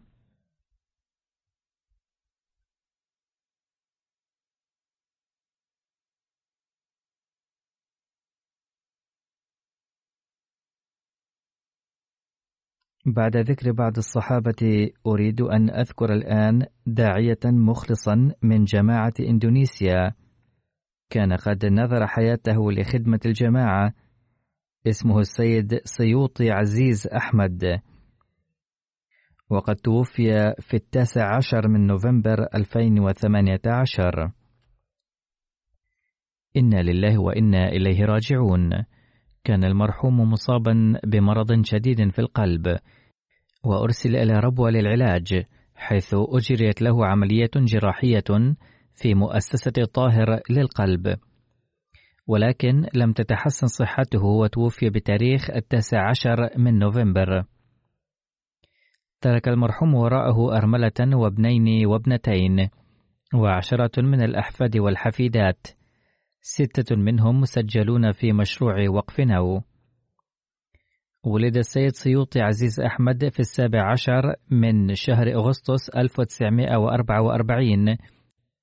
بعد 13.06 13.36
ذكر 13.36 13.72
بعض 13.72 13.96
الصحابة 13.96 14.90
أريد 15.06 15.40
أن 15.40 15.70
أذكر 15.70 16.12
الآن 16.12 16.66
داعية 16.86 17.38
مخلصا 17.44 18.32
من 18.42 18.64
جماعة 18.64 19.12
إندونيسيا. 19.20 20.12
كان 21.10 21.32
قد 21.32 21.66
نذر 21.66 22.06
حياته 22.06 22.72
لخدمة 22.72 23.20
الجماعة. 23.26 23.92
اسمه 24.86 25.18
السيد 25.18 25.80
سيوطي 25.84 26.50
عزيز 26.50 27.06
أحمد. 27.06 27.80
وقد 29.50 29.76
توفي 29.76 30.54
في 30.60 30.74
التاسع 30.74 31.36
عشر 31.36 31.68
من 31.68 31.86
نوفمبر 31.86 32.46
2018 32.54 34.30
إنا 36.56 36.82
لله 36.82 37.18
وإنا 37.18 37.68
إليه 37.68 38.04
راجعون. 38.04 38.70
كان 39.44 39.64
المرحوم 39.64 40.20
مصابا 40.20 41.00
بمرض 41.04 41.64
شديد 41.64 42.10
في 42.10 42.18
القلب. 42.18 42.78
وأرسل 43.66 44.16
إلى 44.16 44.32
ربوة 44.32 44.70
للعلاج 44.70 45.44
حيث 45.74 46.14
أجريت 46.14 46.82
له 46.82 47.06
عملية 47.06 47.50
جراحية 47.56 48.54
في 48.92 49.14
مؤسسة 49.14 49.84
طاهر 49.94 50.40
للقلب. 50.50 51.16
ولكن 52.26 52.86
لم 52.94 53.12
تتحسن 53.12 53.66
صحته 53.66 54.24
وتوفي 54.24 54.90
بتاريخ 54.90 55.50
التاسع 55.50 56.08
عشر 56.08 56.50
من 56.58 56.78
نوفمبر. 56.78 57.44
ترك 59.20 59.48
المرحوم 59.48 59.94
وراءه 59.94 60.56
أرملة 60.56 61.16
وابنين 61.16 61.86
وابنتين 61.86 62.68
وعشرة 63.34 64.02
من 64.02 64.22
الأحفاد 64.22 64.78
والحفيدات. 64.78 65.66
ستة 66.40 66.96
منهم 66.96 67.40
مسجلون 67.40 68.12
في 68.12 68.32
مشروع 68.32 68.88
وقف 68.88 69.20
نو. 69.20 69.62
ولد 71.26 71.56
السيد 71.56 71.94
سيوطي 71.94 72.40
عزيز 72.40 72.80
أحمد 72.80 73.28
في 73.28 73.40
السابع 73.40 73.90
عشر 73.90 74.34
من 74.50 74.94
شهر 74.94 75.34
أغسطس 75.34 75.90
1944 75.90 77.96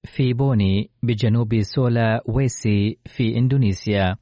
في 0.04 0.34
بوني 0.34 0.90
بجنوب 1.04 1.62
سولا 1.62 2.24
ويسي 2.26 2.98
في 3.06 3.38
إندونيسيا. 3.38 4.16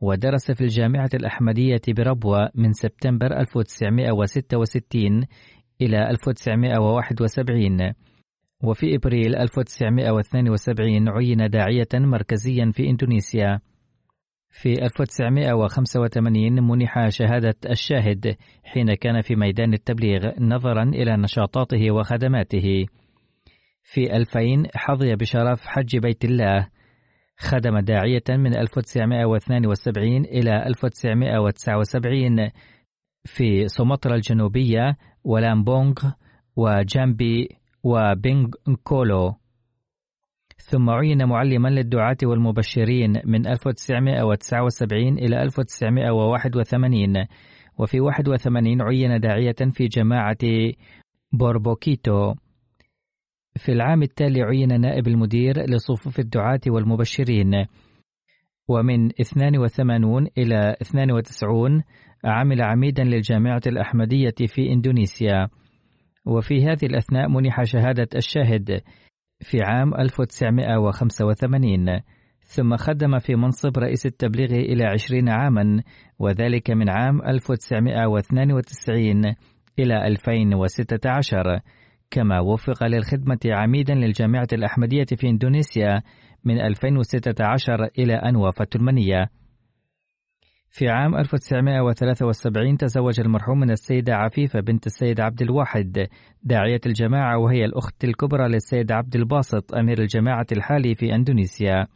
ودرس 0.00 0.50
في 0.50 0.60
الجامعة 0.60 1.10
الأحمدية 1.14 1.80
بربوة 1.88 2.50
من 2.54 2.72
سبتمبر 2.72 3.40
1966 3.40 5.24
إلى 5.80 6.10
1971 6.10 7.92
وفي 8.62 8.94
إبريل 8.94 9.36
1972 9.36 11.08
عين 11.08 11.50
داعية 11.50 11.88
مركزيا 11.94 12.70
في 12.74 12.90
إندونيسيا. 12.90 13.60
في 14.50 14.72
1985 14.84 16.62
منح 16.62 17.08
شهادة 17.08 17.54
الشاهد 17.70 18.36
حين 18.64 18.94
كان 18.94 19.20
في 19.20 19.36
ميدان 19.36 19.74
التبليغ 19.74 20.30
نظرا 20.40 20.82
إلى 20.82 21.16
نشاطاته 21.16 21.90
وخدماته. 21.90 22.86
في 23.84 24.16
2000 24.16 24.62
حظي 24.74 25.16
بشرف 25.16 25.66
حج 25.66 25.98
بيت 25.98 26.24
الله. 26.24 26.68
خدم 27.38 27.78
داعية 27.78 28.22
من 28.30 28.56
1972 28.56 30.24
إلى 30.24 30.66
1979 30.66 32.50
في 33.24 33.68
سومطرة 33.68 34.14
الجنوبية 34.14 34.96
ولامبونغ 35.24 35.94
وجامبي 36.56 37.48
وبينغكولو 37.82 39.34
ثم 40.70 40.90
عين 40.90 41.28
معلما 41.28 41.68
للدعاة 41.68 42.16
والمبشرين 42.22 43.20
من 43.24 43.46
1979 43.46 45.18
إلى 45.18 45.42
1981 45.42 47.26
وفي 47.78 48.00
81 48.00 48.82
عين 48.82 49.20
داعية 49.20 49.56
في 49.72 49.86
جماعة 49.88 50.38
بوربوكيتو. 51.32 52.34
في 53.56 53.72
العام 53.72 54.02
التالي 54.02 54.42
عين 54.42 54.80
نائب 54.80 55.08
المدير 55.08 55.70
لصفوف 55.70 56.18
الدعاة 56.18 56.60
والمبشرين. 56.66 57.66
ومن 58.68 59.20
82 59.20 60.26
إلى 60.38 60.76
92 60.82 61.82
عمل 62.24 62.62
عميدا 62.62 63.04
للجامعة 63.04 63.62
الأحمدية 63.66 64.34
في 64.46 64.72
إندونيسيا. 64.72 65.48
وفي 66.26 66.64
هذه 66.64 66.86
الأثناء 66.86 67.28
منح 67.28 67.62
شهادة 67.62 68.08
الشاهد. 68.16 68.80
في 69.40 69.62
عام 69.62 69.94
1985 69.94 72.00
ثم 72.42 72.76
خدم 72.76 73.18
في 73.18 73.34
منصب 73.34 73.78
رئيس 73.78 74.06
التبليغ 74.06 74.52
إلى 74.52 74.84
عشرين 74.84 75.28
عاما 75.28 75.82
وذلك 76.18 76.70
من 76.70 76.90
عام 76.90 77.22
1992 77.26 79.34
إلى 79.78 80.06
2016 80.06 81.60
كما 82.10 82.40
وفق 82.40 82.86
للخدمة 82.86 83.38
عميدا 83.46 83.94
للجامعة 83.94 84.48
الأحمدية 84.52 85.06
في 85.16 85.28
إندونيسيا 85.28 86.02
من 86.44 86.60
2016 86.60 87.88
إلى 87.98 88.14
أن 88.14 88.36
وافته 88.36 88.76
المنية. 88.76 89.30
في 90.72 90.88
عام 90.88 91.14
1973 91.14 92.76
تزوج 92.76 93.20
المرحوم 93.20 93.60
من 93.60 93.70
السيدة 93.70 94.14
عفيفة 94.14 94.60
بنت 94.60 94.86
السيد 94.86 95.20
عبد 95.20 95.42
الواحد. 95.42 96.06
داعية 96.42 96.80
الجماعة 96.86 97.38
وهي 97.38 97.64
الأخت 97.64 98.04
الكبرى 98.04 98.48
للسيد 98.48 98.92
عبد 98.92 99.16
الباسط 99.16 99.74
أمير 99.74 100.00
الجماعة 100.00 100.46
الحالي 100.52 100.94
في 100.94 101.14
أندونيسيا. 101.14 101.86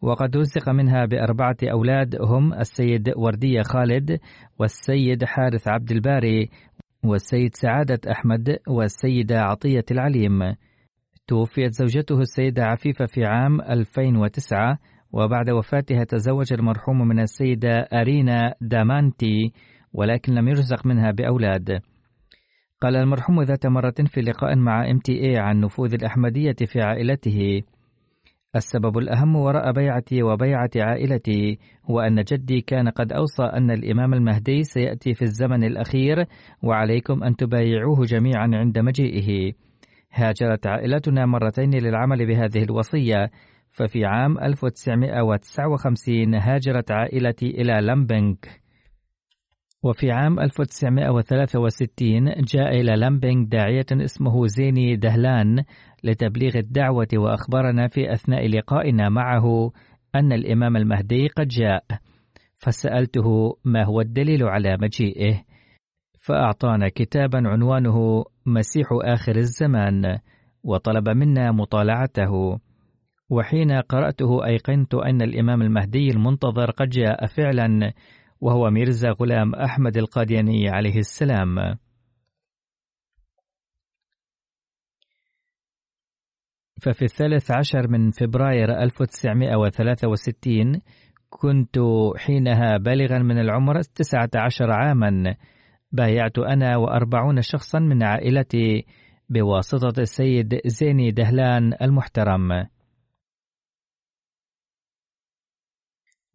وقد 0.00 0.36
رزق 0.36 0.68
منها 0.68 1.04
بأربعة 1.04 1.56
أولاد 1.62 2.16
هم 2.22 2.54
السيد 2.54 3.12
وردية 3.16 3.62
خالد 3.62 4.20
والسيد 4.58 5.24
حارث 5.24 5.68
عبد 5.68 5.90
الباري 5.92 6.50
والسيد 7.04 7.54
سعادة 7.54 8.00
أحمد 8.10 8.58
والسيدة 8.68 9.40
عطية 9.42 9.84
العليم. 9.90 10.54
توفيت 11.26 11.72
زوجته 11.72 12.18
السيدة 12.18 12.64
عفيفة 12.64 13.06
في 13.06 13.24
عام 13.24 13.60
2009 13.60 14.78
وبعد 15.12 15.50
وفاتها 15.50 16.04
تزوج 16.04 16.52
المرحوم 16.52 17.08
من 17.08 17.20
السيدة 17.20 17.88
أرينا 17.92 18.54
دامانتي 18.60 19.52
ولكن 19.92 20.32
لم 20.34 20.48
يرزق 20.48 20.86
منها 20.86 21.10
بأولاد. 21.10 21.80
قال 22.80 22.96
المرحوم 22.96 23.42
ذات 23.42 23.66
مرة 23.66 23.94
في 24.06 24.20
لقاء 24.20 24.56
مع 24.56 24.90
MTA 24.90 25.38
عن 25.38 25.60
نفوذ 25.60 25.94
الأحمدية 25.94 26.56
في 26.66 26.80
عائلته. 26.80 27.62
السبب 28.56 28.98
الأهم 28.98 29.36
وراء 29.36 29.72
بيعتي 29.72 30.22
وبيعة 30.22 30.70
عائلتي 30.76 31.58
هو 31.90 32.00
أن 32.00 32.22
جدي 32.22 32.60
كان 32.60 32.88
قد 32.88 33.12
أوصى 33.12 33.42
أن 33.42 33.70
الإمام 33.70 34.14
المهدي 34.14 34.62
سيأتي 34.62 35.14
في 35.14 35.22
الزمن 35.22 35.64
الأخير 35.64 36.26
وعليكم 36.62 37.24
أن 37.24 37.36
تبايعوه 37.36 38.04
جميعا 38.04 38.50
عند 38.52 38.78
مجيئه. 38.78 39.52
هاجرت 40.12 40.66
عائلتنا 40.66 41.26
مرتين 41.26 41.74
للعمل 41.74 42.26
بهذه 42.26 42.62
الوصية. 42.62 43.30
ففي 43.72 44.04
عام 44.04 44.38
1959 44.38 46.34
هاجرت 46.34 46.90
عائلتي 46.90 47.46
إلى 47.46 47.80
لامبنغ. 47.80 48.34
وفي 49.82 50.10
عام 50.10 50.40
1963 50.40 52.24
جاء 52.44 52.80
إلى 52.80 52.96
لامبنغ 52.96 53.44
داعية 53.44 53.86
اسمه 53.92 54.46
زيني 54.46 54.96
دهلان 54.96 55.64
لتبليغ 56.04 56.56
الدعوة 56.56 57.08
وأخبرنا 57.14 57.88
في 57.88 58.12
أثناء 58.12 58.48
لقائنا 58.48 59.08
معه 59.08 59.72
أن 60.14 60.32
الإمام 60.32 60.76
المهدي 60.76 61.28
قد 61.28 61.48
جاء 61.48 61.84
فسألته 62.56 63.58
ما 63.64 63.84
هو 63.84 64.00
الدليل 64.00 64.42
على 64.42 64.76
مجيئه 64.80 65.42
فأعطانا 66.18 66.88
كتابا 66.88 67.48
عنوانه 67.48 68.24
مسيح 68.46 68.86
آخر 69.04 69.36
الزمان 69.36 70.18
وطلب 70.64 71.08
منا 71.08 71.52
مطالعته. 71.52 72.58
وحين 73.32 73.72
قرأته 73.72 74.44
أيقنت 74.46 74.94
أن 74.94 75.22
الإمام 75.22 75.62
المهدي 75.62 76.10
المنتظر 76.10 76.70
قد 76.70 76.88
جاء 76.88 77.26
فعلا 77.26 77.92
وهو 78.40 78.70
ميرزا 78.70 79.10
غلام 79.10 79.54
أحمد 79.54 79.96
القادياني 79.96 80.68
عليه 80.68 80.98
السلام. 80.98 81.78
ففي 86.82 87.02
الثالث 87.02 87.50
عشر 87.50 87.88
من 87.88 88.10
فبراير 88.10 88.82
1963 88.82 90.80
كنت 91.30 91.78
حينها 92.16 92.76
بالغا 92.76 93.18
من 93.18 93.38
العمر 93.38 93.80
19 93.80 94.70
عاما. 94.70 95.34
بايعت 95.92 96.38
أنا 96.38 96.76
وأربعون 96.76 97.40
شخصا 97.40 97.78
من 97.78 98.02
عائلتي 98.02 98.86
بواسطة 99.28 100.00
السيد 100.00 100.60
زيني 100.66 101.10
دهلان 101.10 101.74
المحترم. 101.82 102.66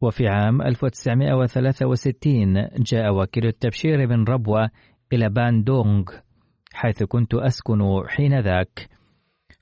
وفي 0.02 0.28
عام 0.28 0.62
1963 0.62 2.68
جاء 2.78 3.14
وكيل 3.14 3.46
التبشير 3.46 4.08
من 4.08 4.24
ربوة 4.24 4.70
إلى 5.14 5.30
باندونغ 5.30 6.04
حيث 6.74 7.04
كنت 7.04 7.34
أسكن 7.34 7.82
حينذاك 8.08 8.98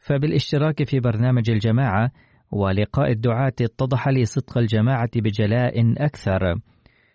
فبالاشتراك 0.06 0.84
في 0.84 1.00
برنامج 1.00 1.50
الجماعة 1.50 2.12
ولقاء 2.52 3.12
الدعاة 3.12 3.54
اتضح 3.62 4.08
لي 4.08 4.26
صدق 4.26 4.58
الجماعة 4.58 5.10
بجلاء 5.16 5.94
أكثر. 5.98 6.60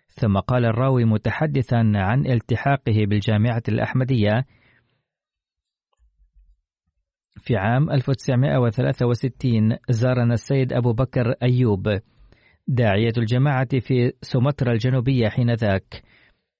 ثم 0.09 0.39
قال 0.39 0.65
الراوي 0.65 1.05
متحدثا 1.05 1.91
عن 1.95 2.25
التحاقه 2.25 3.05
بالجامعة 3.05 3.63
الأحمدية. 3.67 4.45
في 7.37 7.55
عام 7.55 7.91
1963 7.91 9.77
زارنا 9.89 10.33
السيد 10.33 10.73
أبو 10.73 10.93
بكر 10.93 11.35
أيوب 11.43 11.99
داعية 12.73 13.13
الجماعة 13.17 13.79
في 13.79 14.11
سومطرة 14.21 14.71
الجنوبية 14.71 15.29
حينذاك 15.29 16.03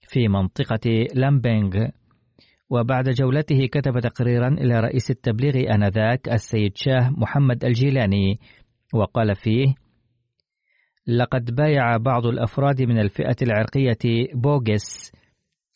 في 0.01 0.27
منطقة 0.27 1.07
لامبينغ. 1.15 1.87
وبعد 2.69 3.09
جولته 3.09 3.65
كتب 3.65 3.99
تقريرا 3.99 4.47
إلى 4.47 4.79
رئيس 4.79 5.11
التبليغ 5.11 5.73
آنذاك 5.75 6.29
السيد 6.29 6.77
شاه 6.77 7.09
محمد 7.09 7.65
الجيلاني 7.65 8.39
وقال 8.93 9.35
فيه 9.35 9.73
لقد 11.07 11.55
بايع 11.55 11.97
بعض 11.97 12.25
الأفراد 12.25 12.81
من 12.81 12.99
الفئة 12.99 13.35
العرقية 13.41 14.27
بوغس 14.33 15.11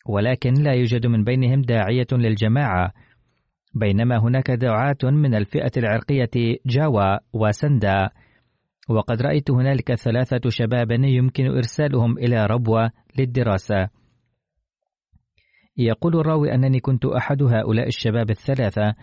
ولكن 0.06 0.52
لا 0.52 0.72
يوجد 0.72 1.06
من 1.06 1.24
بينهم 1.24 1.62
داعية 1.62 2.06
للجماعة 2.12 2.92
بينما 3.74 4.18
هناك 4.18 4.50
دعاة 4.50 4.96
من 5.02 5.34
الفئة 5.34 5.72
العرقية 5.76 6.56
جاوا 6.66 7.18
وسندا. 7.32 8.10
وقد 8.88 9.22
رأيت 9.22 9.50
هنالك 9.50 9.94
ثلاثة 9.94 10.50
شباب 10.50 10.90
يمكن 10.90 11.46
إرسالهم 11.46 12.18
إلى 12.18 12.46
ربوة 12.46 12.90
للدراسة. 13.18 13.88
يقول 15.76 16.20
الراوي 16.20 16.54
أنني 16.54 16.80
كنت 16.80 17.04
أحد 17.04 17.42
هؤلاء 17.42 17.86
الشباب 17.86 18.30
الثلاثة 18.30 18.94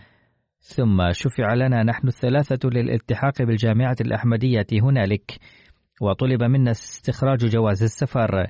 ثم 0.60 1.12
شفع 1.12 1.54
لنا 1.54 1.82
نحن 1.82 2.08
الثلاثة 2.08 2.68
للالتحاق 2.68 3.42
بالجامعة 3.42 3.96
الأحمدية 4.00 4.66
هنالك 4.72 5.38
وطلب 6.00 6.42
منا 6.42 6.70
استخراج 6.70 7.38
جواز 7.38 7.82
السفر. 7.82 8.46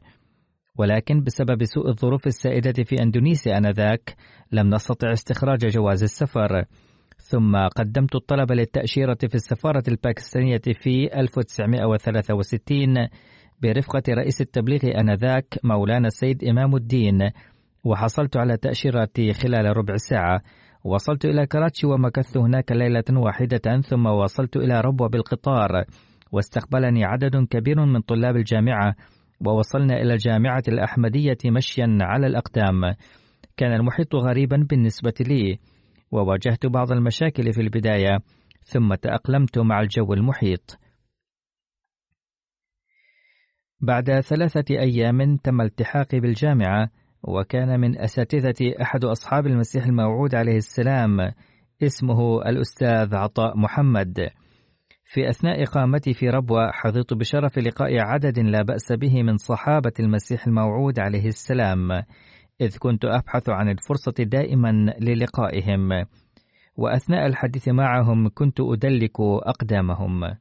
ولكن 0.79 1.23
بسبب 1.23 1.65
سوء 1.65 1.89
الظروف 1.89 2.27
السائدة 2.27 2.85
في 2.85 3.03
أندونيسيا 3.03 3.59
آنذاك 3.59 4.17
لم 4.53 4.75
نستطع 4.75 5.13
استخراج 5.13 5.67
جواز 5.67 6.03
السفر. 6.03 6.65
ثم 7.27 7.57
قدمت 7.57 8.15
الطلب 8.15 8.53
للتأشيرة 8.53 9.19
في 9.29 9.35
السفارة 9.35 9.83
الباكستانية 9.89 10.61
في 10.83 11.21
1963 11.21 13.09
برفقة 13.63 14.03
رئيس 14.11 14.41
التبليغ 14.41 14.81
آنذاك 15.01 15.59
مولانا 15.65 16.07
السيد 16.07 16.45
إمام 16.45 16.77
الدين 16.77 17.31
وحصلت 17.85 18.37
على 18.37 18.57
تأشيرتي 18.57 19.33
خلال 19.33 19.77
ربع 19.77 19.97
ساعة. 19.97 20.43
وصلت 20.85 21.25
إلى 21.25 21.47
كراتشي 21.47 21.87
ومكثت 21.87 22.37
هناك 22.37 22.73
ليلة 22.73 23.05
واحدة 23.11 23.81
ثم 23.81 24.07
وصلت 24.07 24.57
إلى 24.57 24.81
ربوة 24.81 25.09
بالقطار. 25.09 25.85
واستقبلني 26.33 27.05
عدد 27.05 27.47
كبير 27.51 27.85
من 27.85 28.01
طلاب 28.01 28.37
الجامعة 28.37 28.95
ووصلنا 29.47 29.97
إلى 30.03 30.13
الجامعة 30.13 30.63
الأحمدية 30.69 31.39
مشيا 31.47 31.99
على 32.01 32.27
الأقدام. 32.27 32.95
كان 33.57 33.73
المحيط 33.73 34.15
غريبا 34.15 34.67
بالنسبة 34.71 35.15
لي. 35.21 35.59
وواجهت 36.11 36.67
بعض 36.67 36.93
المشاكل 36.93 37.53
في 37.53 37.61
البداية 37.61 38.19
ثم 38.63 38.95
تأقلمت 38.95 39.59
مع 39.59 39.81
الجو 39.81 40.13
المحيط. 40.13 40.79
بعد 43.81 44.21
ثلاثة 44.21 44.65
أيام 44.79 45.37
تم 45.37 45.61
التحاقي 45.61 46.21
بالجامعة 46.21 46.91
وكان 47.23 47.81
من 47.81 47.99
أساتذتي 47.99 48.83
أحد 48.83 49.05
أصحاب 49.05 49.47
المسيح 49.47 49.85
الموعود 49.85 50.35
عليه 50.35 50.57
السلام 50.57 51.33
اسمه 51.83 52.43
الأستاذ 52.43 53.15
عطاء 53.15 53.59
محمد. 53.59 54.29
في 55.05 55.29
أثناء 55.29 55.63
إقامتي 55.63 56.15
في 56.15 56.29
ربوة 56.31 56.71
حظيت 56.73 57.15
بشرف 57.15 57.59
لقاء 57.59 57.99
عدد 57.99 58.39
لا 58.39 58.63
بأس 58.63 58.93
به 58.93 59.23
من 59.23 59.37
صحابة 59.37 59.93
المسيح 60.01 60.47
الموعود 60.47 60.99
عليه 60.99 61.27
السلام. 61.27 62.03
إذ 62.61 62.79
كنت 62.79 63.05
أبحث 63.05 63.49
عن 63.49 63.69
الفرصة 63.69 64.15
دائما 64.19 64.95
للقائهم. 65.01 66.07
وأثناء 66.77 67.27
الحديث 67.27 67.69
معهم 67.69 68.29
كنت 68.29 68.61
أدلك 68.61 69.21
أقدامهم. 69.21 70.35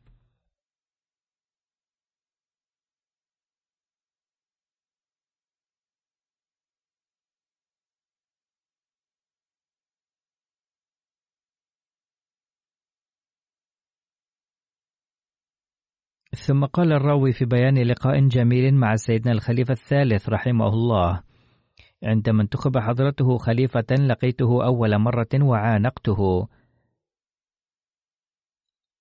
ثم 16.36 16.66
قال 16.66 16.94
الراوي 16.94 17.32
في 17.32 17.46
بيان 17.46 17.78
لقاء 17.78 18.28
جميل 18.28 18.74
مع 18.74 18.96
سيدنا 18.96 19.32
الخليفة 19.32 19.72
الثالث 19.72 20.30
رحمه 20.30 20.68
الله 20.68 21.24
عندما 22.04 22.42
انتخب 22.42 22.78
حضرته 22.78 23.38
خليفة 23.38 23.96
لقيته 24.00 24.66
أول 24.66 24.98
مرة 24.98 25.30
وعانقته. 25.42 26.48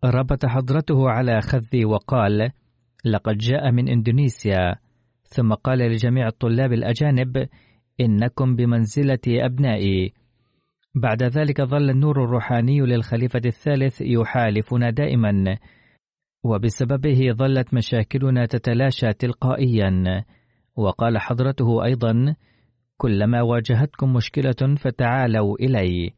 ربط 0.05 0.47
حضرته 0.47 1.11
على 1.11 1.41
خذي 1.41 1.85
وقال 1.85 2.51
لقد 3.05 3.39
جاء 3.39 3.71
من 3.71 3.89
إندونيسيا. 3.89 4.77
ثم 5.25 5.55
قال 5.55 5.79
لجميع 5.79 6.27
الطلاب 6.27 6.73
الأجانب 6.73 7.49
إنكم 8.01 8.57
بمنزلة 8.57 9.21
أبنائي. 9.29 10.13
بعد 10.95 11.23
ذلك 11.23 11.63
ظل 11.63 11.91
النور 11.91 12.25
الروحاني 12.25 12.81
للخليفة 12.81 13.43
الثالث 13.47 14.01
يحالفنا 14.01 14.91
دائما 14.91 15.59
وبسببه 16.45 17.33
ظلت 17.33 17.75
مشاكلنا 17.75 18.47
تتلاشى 18.47 19.13
تلقائيا. 19.13 20.25
وقال 20.77 21.19
حضرته 21.19 21.85
أيضا 21.85 22.35
كلما 23.03 23.43
واجهتكم 23.43 24.13
مشكلة 24.13 24.75
فتعالوا 24.77 25.57
إلي. 25.61 26.11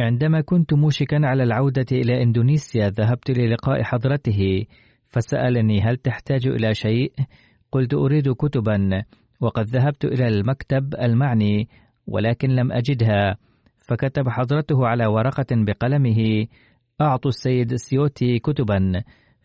عندما 0.00 0.40
كنت 0.40 0.74
موشكا 0.74 1.20
على 1.22 1.42
العودة 1.42 1.86
إلى 1.92 2.22
إندونيسيا 2.22 2.88
ذهبت 2.88 3.30
للقاء 3.30 3.82
حضرته 3.82 4.66
فسألني 5.08 5.80
هل 5.80 5.96
تحتاج 5.96 6.46
إلى 6.46 6.74
شيء؟ 6.74 7.12
قلت 7.72 7.94
أريد 7.94 8.32
كتبا 8.32 9.04
وقد 9.40 9.66
ذهبت 9.66 10.04
إلى 10.04 10.28
المكتب 10.28 10.94
المعني 10.94 11.68
ولكن 12.06 12.48
لم 12.48 12.72
أجدها. 12.72 13.36
فكتب 13.88 14.28
حضرته 14.28 14.86
على 14.86 15.06
ورقة 15.06 15.46
بقلمه 15.52 16.46
أعطوا 17.00 17.30
السيد 17.30 17.74
سيوتي 17.74 18.38
كتبا. 18.38 19.02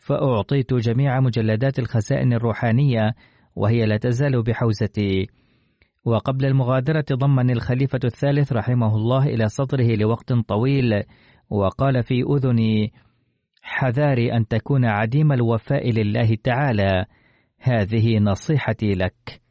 فأعطيت 0.09 0.73
جميع 0.73 1.19
مجلدات 1.19 1.79
الخسائن 1.79 2.33
الروحانية 2.33 3.15
وهي 3.55 3.85
لا 3.85 3.97
تزال 3.97 4.43
بحوزتي. 4.43 5.27
وقبل 6.05 6.45
المغادرة 6.45 7.05
ضمني 7.13 7.53
الخليفة 7.53 7.99
الثالث 8.03 8.53
رحمه 8.53 8.95
الله 8.95 9.23
إلى 9.23 9.47
صدره 9.47 9.95
لوقت 9.95 10.33
طويل 10.33 11.03
وقال 11.49 12.03
في 12.03 12.23
أذني 12.23 12.93
حذاري 13.61 14.33
أن 14.33 14.47
تكون 14.47 14.85
عديم 14.85 15.31
الوفاء 15.31 15.91
لله 15.91 16.37
تعالى 16.43 17.05
هذه 17.59 18.19
نصيحتي 18.19 18.91
لك. 18.91 19.41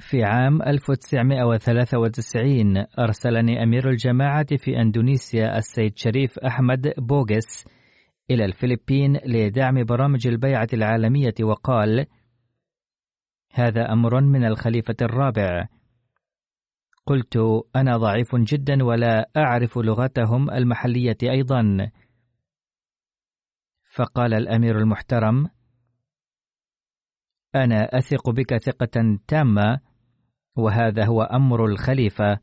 في 0.00 0.24
عام 0.24 0.62
1993 0.62 2.84
أرسلني 2.98 3.62
أمير 3.62 3.88
الجماعة 3.88 4.56
في 4.56 4.80
أندونيسيا 4.80 5.58
السيد 5.58 5.98
شريف 5.98 6.38
أحمد 6.38 6.92
بوغس 6.98 7.64
إلى 8.30 8.44
الفلبين 8.44 9.16
لدعم 9.26 9.84
برامج 9.84 10.26
البيعة 10.26 10.68
العالمية 10.72 11.34
وقال: 11.42 12.06
هذا 13.52 13.92
أمر 13.92 14.20
من 14.20 14.44
الخليفة 14.44 14.96
الرابع. 15.02 15.66
قلت: 17.06 17.38
أنا 17.76 17.96
ضعيف 17.96 18.36
جدا 18.36 18.84
ولا 18.84 19.30
أعرف 19.36 19.78
لغتهم 19.78 20.50
المحلية 20.50 21.18
أيضا. 21.22 21.90
فقال 23.94 24.34
الأمير 24.34 24.78
المحترم: 24.78 25.48
أنا 27.54 27.98
أثق 27.98 28.30
بك 28.30 28.56
ثقة 28.56 29.18
تامة 29.28 29.89
وهذا 30.60 31.04
هو 31.04 31.22
أمر 31.22 31.64
الخليفة. 31.64 32.38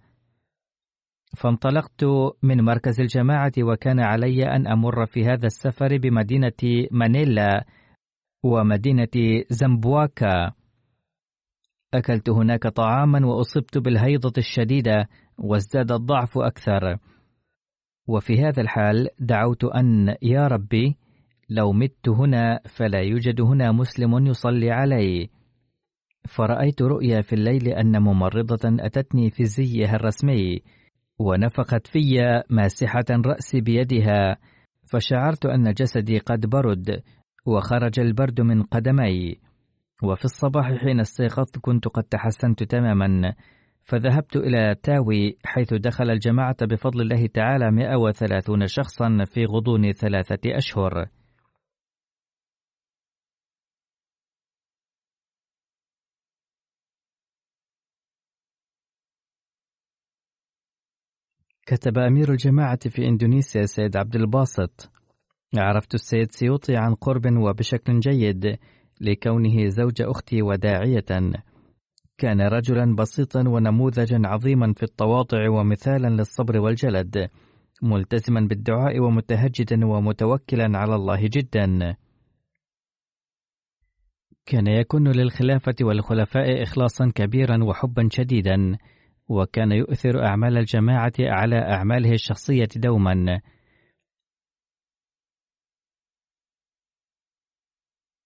فانطلقت 1.38 2.03
من 2.43 2.61
مركز 2.61 3.01
الجماعة 3.01 3.51
وكان 3.59 3.99
علي 3.99 4.55
أن 4.55 4.68
أمر 4.68 5.05
في 5.05 5.26
هذا 5.26 5.45
السفر 5.45 5.97
بمدينة 5.97 6.88
مانيلا 6.91 7.65
ومدينة 8.43 9.43
زمبواكا 9.49 10.51
أكلت 11.93 12.30
هناك 12.30 12.68
طعاما 12.68 13.26
وأصبت 13.26 13.78
بالهيضة 13.78 14.34
الشديدة 14.38 15.09
وازداد 15.38 15.91
الضعف 15.91 16.38
أكثر. 16.38 16.97
وفي 18.07 18.41
هذا 18.41 18.61
الحال 18.61 19.09
دعوت 19.20 19.63
أن 19.63 20.15
يا 20.22 20.47
ربي 20.47 20.97
لو 21.49 21.72
مت 21.74 22.09
هنا 22.09 22.59
فلا 22.65 22.99
يوجد 22.99 23.41
هنا 23.41 23.72
مسلم 23.72 24.28
يصلي 24.28 24.72
علي. 24.72 25.30
فرأيت 26.28 26.82
رؤيا 26.82 27.22
في 27.22 27.34
الليل 27.34 27.68
أن 27.68 28.01
ممرضة 28.01 28.86
أتتني 28.86 29.30
في 29.30 29.45
زيها 29.45 29.95
الرسمي 29.95 30.61
ونفخت 31.20 31.88
في 31.88 32.22
ماسحة 32.49 33.05
رأسي 33.11 33.61
بيدها 33.61 34.38
فشعرت 34.91 35.45
أن 35.45 35.74
جسدي 35.74 36.20
قد 36.20 36.45
برد 36.45 37.03
وخرج 37.45 37.99
البرد 37.99 38.41
من 38.41 38.63
قدمي. 38.63 39.36
وفي 40.03 40.26
الصباح 40.26 40.74
حين 40.74 40.99
استيقظت 40.99 41.57
كنت 41.59 41.88
قد 41.88 42.03
تحسنت 42.03 42.63
تماما 42.63 43.34
فذهبت 43.84 44.36
إلى 44.36 44.76
تاوي 44.84 45.38
حيث 45.45 45.74
دخل 45.74 46.09
الجماعة 46.09 46.55
بفضل 46.61 47.01
الله 47.01 47.28
تعالى 47.28 47.72
130 47.72 48.68
شخصا 48.68 49.26
في 49.34 49.45
غضون 49.45 49.91
ثلاثة 49.91 50.39
أشهر. 50.45 51.05
كتب 61.70 61.97
أمير 61.97 62.32
الجماعة 62.32 62.89
في 62.89 63.07
إندونيسيا 63.07 63.65
سيد 63.65 63.97
عبد 63.97 64.15
الباسط. 64.15 64.91
عرفت 65.57 65.93
السيد 65.93 66.32
سيوطي 66.32 66.76
عن 66.76 66.93
قرب 66.93 67.38
وبشكل 67.38 67.99
جيد 67.99 68.57
لكونه 69.01 69.68
زوج 69.68 70.01
أختي 70.01 70.41
وداعية. 70.41 71.05
كان 72.18 72.41
رجلا 72.41 72.95
بسيطا 72.95 73.39
ونموذجا 73.47 74.22
عظيما 74.26 74.74
في 74.74 74.84
التواضع 74.84 75.49
ومثالا 75.49 76.07
للصبر 76.07 76.59
والجلد 76.59 77.30
ملتزما 77.82 78.39
بالدعاء 78.39 78.99
ومتهجدا 78.99 79.86
ومتوكلا 79.86 80.78
على 80.78 80.95
الله 80.95 81.20
جدا. 81.24 81.95
كان 84.45 84.68
يكون 84.68 85.07
للخلافة 85.07 85.76
والخلفاء 85.82 86.63
إخلاصا 86.63 87.11
كبيرا 87.15 87.63
وحبا 87.63 88.09
شديدا. 88.11 88.78
وكان 89.30 89.72
يؤثر 89.72 90.26
أعمال 90.26 90.58
الجماعة 90.58 91.14
على 91.20 91.56
أعماله 91.56 92.12
الشخصية 92.12 92.70
دوما. 92.76 93.42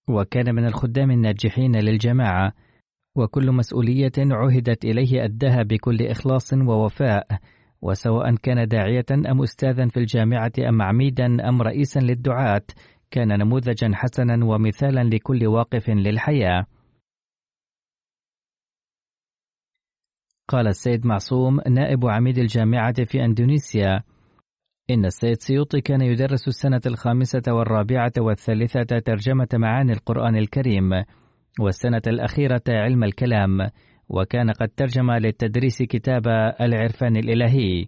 وكان 0.08 0.54
من 0.54 0.66
الخدام 0.66 1.10
الناجحين 1.10 1.76
للجماعة 1.76 2.52
وكل 3.16 3.52
مسؤولية 3.52 4.12
عهدت 4.18 4.84
إليه 4.84 5.24
أداها 5.24 5.62
بكل 5.62 6.06
إخلاص 6.06 6.52
ووفاء 6.52 7.26
وسواء 7.82 8.34
كان 8.34 8.68
داعية 8.68 9.04
أم 9.30 9.42
أستاذا 9.42 9.88
في 9.88 9.96
الجامعة 9.96 10.52
أم 10.68 10.82
عميدا 10.82 11.48
أم 11.48 11.62
رئيسا 11.62 12.00
للدعاة 12.00 12.62
كان 13.10 13.38
نموذجا 13.38 13.90
حسنا 13.94 14.44
ومثالا 14.44 15.00
لكل 15.04 15.46
واقف 15.46 15.90
للحياة. 15.90 16.66
قال 20.52 20.68
السيد 20.68 21.06
معصوم 21.06 21.60
نائب 21.70 22.06
عميد 22.06 22.38
الجامعة 22.38 23.04
في 23.04 23.24
أندونيسيا. 23.24 24.02
إن 24.90 25.04
السيد 25.04 25.40
سيوطي 25.40 25.80
كان 25.80 26.00
يدرس 26.00 26.48
السنة 26.48 26.80
الخامسة 26.86 27.42
والرابعة 27.48 28.12
والثالثة 28.18 28.98
ترجمة 28.98 29.48
معاني 29.54 29.92
القرآن 29.92 30.36
الكريم 30.36 30.90
والسنة 31.60 32.02
الأخيرة 32.06 32.62
علم 32.68 33.04
الكلام 33.04 33.68
وكان 34.08 34.50
قد 34.50 34.68
ترجم 34.68 35.10
للتدريس 35.10 35.82
كتاب 35.82 36.28
العرفان 36.60 37.16
الإلهي. 37.16 37.86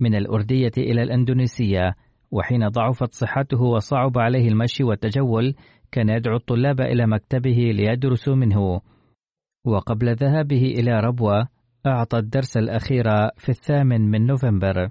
من 0.00 0.14
الأردية 0.14 0.72
إلى 0.78 1.02
الأندونيسية 1.02 1.94
وحين 2.30 2.68
ضعفت 2.68 3.14
صحته 3.14 3.62
وصعب 3.62 4.18
عليه 4.18 4.48
المشي 4.48 4.84
والتجول 4.84 5.54
كان 5.92 6.08
يدعو 6.08 6.36
الطلاب 6.36 6.80
إلى 6.80 7.06
مكتبه 7.06 7.72
ليدرسوا 7.74 8.34
منه. 8.34 8.80
وقبل 9.66 10.14
ذهابه 10.14 10.62
إلى 10.62 11.00
ربوة 11.00 11.48
أعطى 11.86 12.18
الدرس 12.18 12.56
الأخير 12.56 13.04
في 13.36 13.48
الثامن 13.48 14.00
من 14.00 14.26
نوفمبر. 14.26 14.90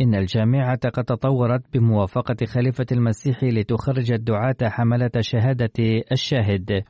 إن 0.00 0.14
الجامعة 0.14 0.88
قد 0.88 1.04
تطورت 1.04 1.72
بموافقة 1.72 2.46
خليفة 2.46 2.86
المسيح 2.92 3.44
لتخرج 3.44 4.12
الدعاة 4.12 4.56
حملة 4.62 5.10
شهادة 5.20 6.02
الشاهد 6.12 6.84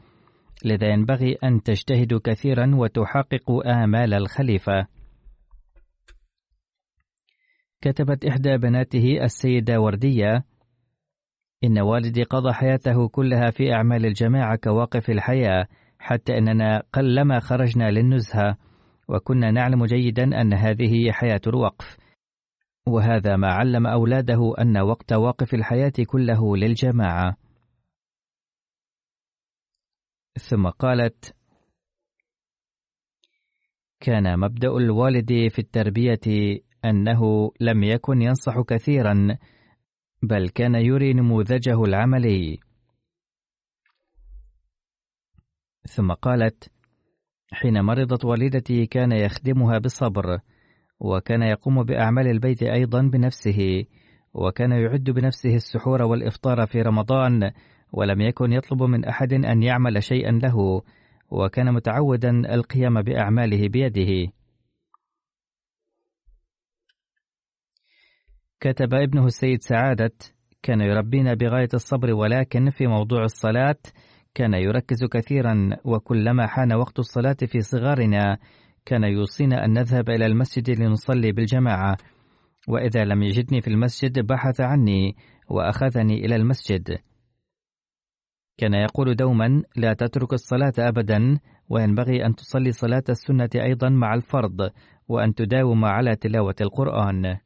لذا 0.64 0.88
ينبغي 0.88 1.36
أن 1.44 1.62
تجتهدوا 1.62 2.20
كثيرا 2.24 2.74
وتحققوا 2.74 3.84
آمال 3.84 4.14
الخليفة. 4.14 4.86
كتبت 7.80 8.24
إحدى 8.24 8.56
بناته 8.56 9.22
السيدة 9.22 9.80
وردية 9.80 10.44
إن 11.64 11.78
والدي 11.78 12.22
قضى 12.22 12.52
حياته 12.52 13.08
كلها 13.08 13.50
في 13.50 13.72
أعمال 13.72 14.06
الجماعة 14.06 14.56
كواقف 14.56 15.10
الحياة 15.10 15.66
حتى 15.98 16.38
أننا 16.38 16.82
قلما 16.92 17.40
خرجنا 17.40 17.90
للنزهة 17.90 18.56
وكنا 19.08 19.50
نعلم 19.50 19.84
جيدا 19.84 20.40
أن 20.40 20.54
هذه 20.54 21.12
حياة 21.12 21.40
الوقف. 21.46 21.96
وهذا 22.86 23.36
ما 23.36 23.48
علم 23.48 23.86
أولاده 23.86 24.54
أن 24.60 24.78
وقت 24.78 25.12
واقف 25.12 25.54
الحياة 25.54 25.92
كله 26.06 26.56
للجماعة. 26.56 27.36
ثم 30.38 30.68
قالت 30.68 31.34
كان 34.00 34.38
مبدأ 34.40 34.68
الوالد 34.68 35.48
في 35.48 35.58
التربية 35.58 36.20
أنه 36.84 37.52
لم 37.60 37.82
يكن 37.82 38.22
ينصح 38.22 38.60
كثيرا 38.60 39.38
بل 40.26 40.48
كان 40.48 40.74
يري 40.74 41.12
نموذجه 41.12 41.84
العملي. 41.84 42.58
ثم 45.88 46.12
قالت 46.12 46.70
حين 47.52 47.80
مرضت 47.80 48.24
والدتي 48.24 48.86
كان 48.86 49.12
يخدمها 49.12 49.78
بالصبر 49.78 50.38
وكان 51.00 51.42
يقوم 51.42 51.82
بأعمال 51.82 52.26
البيت 52.26 52.62
أيضا 52.62 53.02
بنفسه 53.02 53.84
وكان 54.34 54.72
يعد 54.72 55.10
بنفسه 55.10 55.54
السحور 55.54 56.02
والإفطار 56.02 56.66
في 56.66 56.82
رمضان 56.82 57.50
ولم 57.92 58.20
يكن 58.20 58.52
يطلب 58.52 58.82
من 58.82 59.04
أحد 59.04 59.32
أن 59.32 59.62
يعمل 59.62 60.02
شيئا 60.02 60.30
له 60.30 60.82
وكان 61.30 61.74
متعودا 61.74 62.54
القيام 62.54 63.02
بأعماله 63.02 63.68
بيده. 63.68 64.32
كتب 68.60 68.94
ابنه 68.94 69.26
السيد 69.26 69.62
سعادة 69.62 70.12
كان 70.62 70.80
يربينا 70.80 71.34
بغاية 71.34 71.68
الصبر 71.74 72.14
ولكن 72.14 72.70
في 72.70 72.86
موضوع 72.86 73.24
الصلاة 73.24 73.76
كان 74.34 74.54
يركز 74.54 75.04
كثيرا 75.04 75.70
وكلما 75.84 76.46
حان 76.46 76.72
وقت 76.72 76.98
الصلاة 76.98 77.36
في 77.46 77.60
صغارنا 77.60 78.38
كان 78.86 79.04
يوصينا 79.04 79.64
أن 79.64 79.72
نذهب 79.72 80.10
إلى 80.10 80.26
المسجد 80.26 80.70
لنصلي 80.70 81.32
بالجماعة. 81.32 81.96
وإذا 82.68 83.04
لم 83.04 83.22
يجدني 83.22 83.60
في 83.60 83.68
المسجد 83.68 84.26
بحث 84.26 84.60
عني 84.60 85.16
وأخذني 85.48 86.24
إلى 86.26 86.36
المسجد. 86.36 86.98
كان 88.58 88.74
يقول 88.74 89.14
دوما 89.16 89.62
لا 89.76 89.92
تترك 89.92 90.32
الصلاة 90.32 90.72
أبدا 90.78 91.38
وينبغي 91.68 92.26
أن 92.26 92.34
تصلي 92.34 92.72
صلاة 92.72 93.04
السنة 93.08 93.50
أيضا 93.54 93.88
مع 93.88 94.14
الفرض 94.14 94.70
وأن 95.08 95.34
تداوم 95.34 95.84
على 95.84 96.16
تلاوة 96.16 96.56
القرآن. 96.60 97.45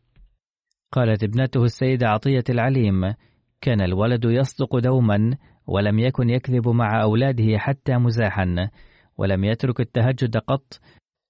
قالت 0.92 1.24
ابنته 1.24 1.64
السيدة 1.64 2.08
عطية 2.08 2.44
العليم 2.50 3.14
كان 3.60 3.80
الولد 3.80 4.24
يصدق 4.24 4.78
دوما 4.78 5.36
ولم 5.66 5.98
يكن 5.98 6.30
يكذب 6.30 6.68
مع 6.68 7.02
أولاده 7.02 7.58
حتى 7.58 7.96
مزاحا 7.96 8.70
ولم 9.18 9.44
يترك 9.44 9.80
التهجد 9.80 10.36
قط 10.36 10.80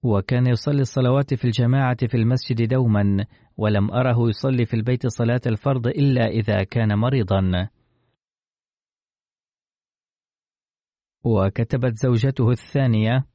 وكان 0.02 0.46
يصلي 0.46 0.80
الصلوات 0.80 1.34
في 1.34 1.44
الجماعة 1.44 2.06
في 2.06 2.16
المسجد 2.16 2.68
دوما 2.68 3.26
ولم 3.56 3.90
أره 3.90 4.28
يصلي 4.28 4.64
في 4.64 4.74
البيت 4.74 5.06
صلاة 5.06 5.40
الفرض 5.46 5.86
إلا 5.86 6.26
إذا 6.26 6.64
كان 6.64 6.98
مريضا. 6.98 7.68
وكتبت 11.24 11.96
زوجته 11.96 12.50
الثانية 12.50 13.26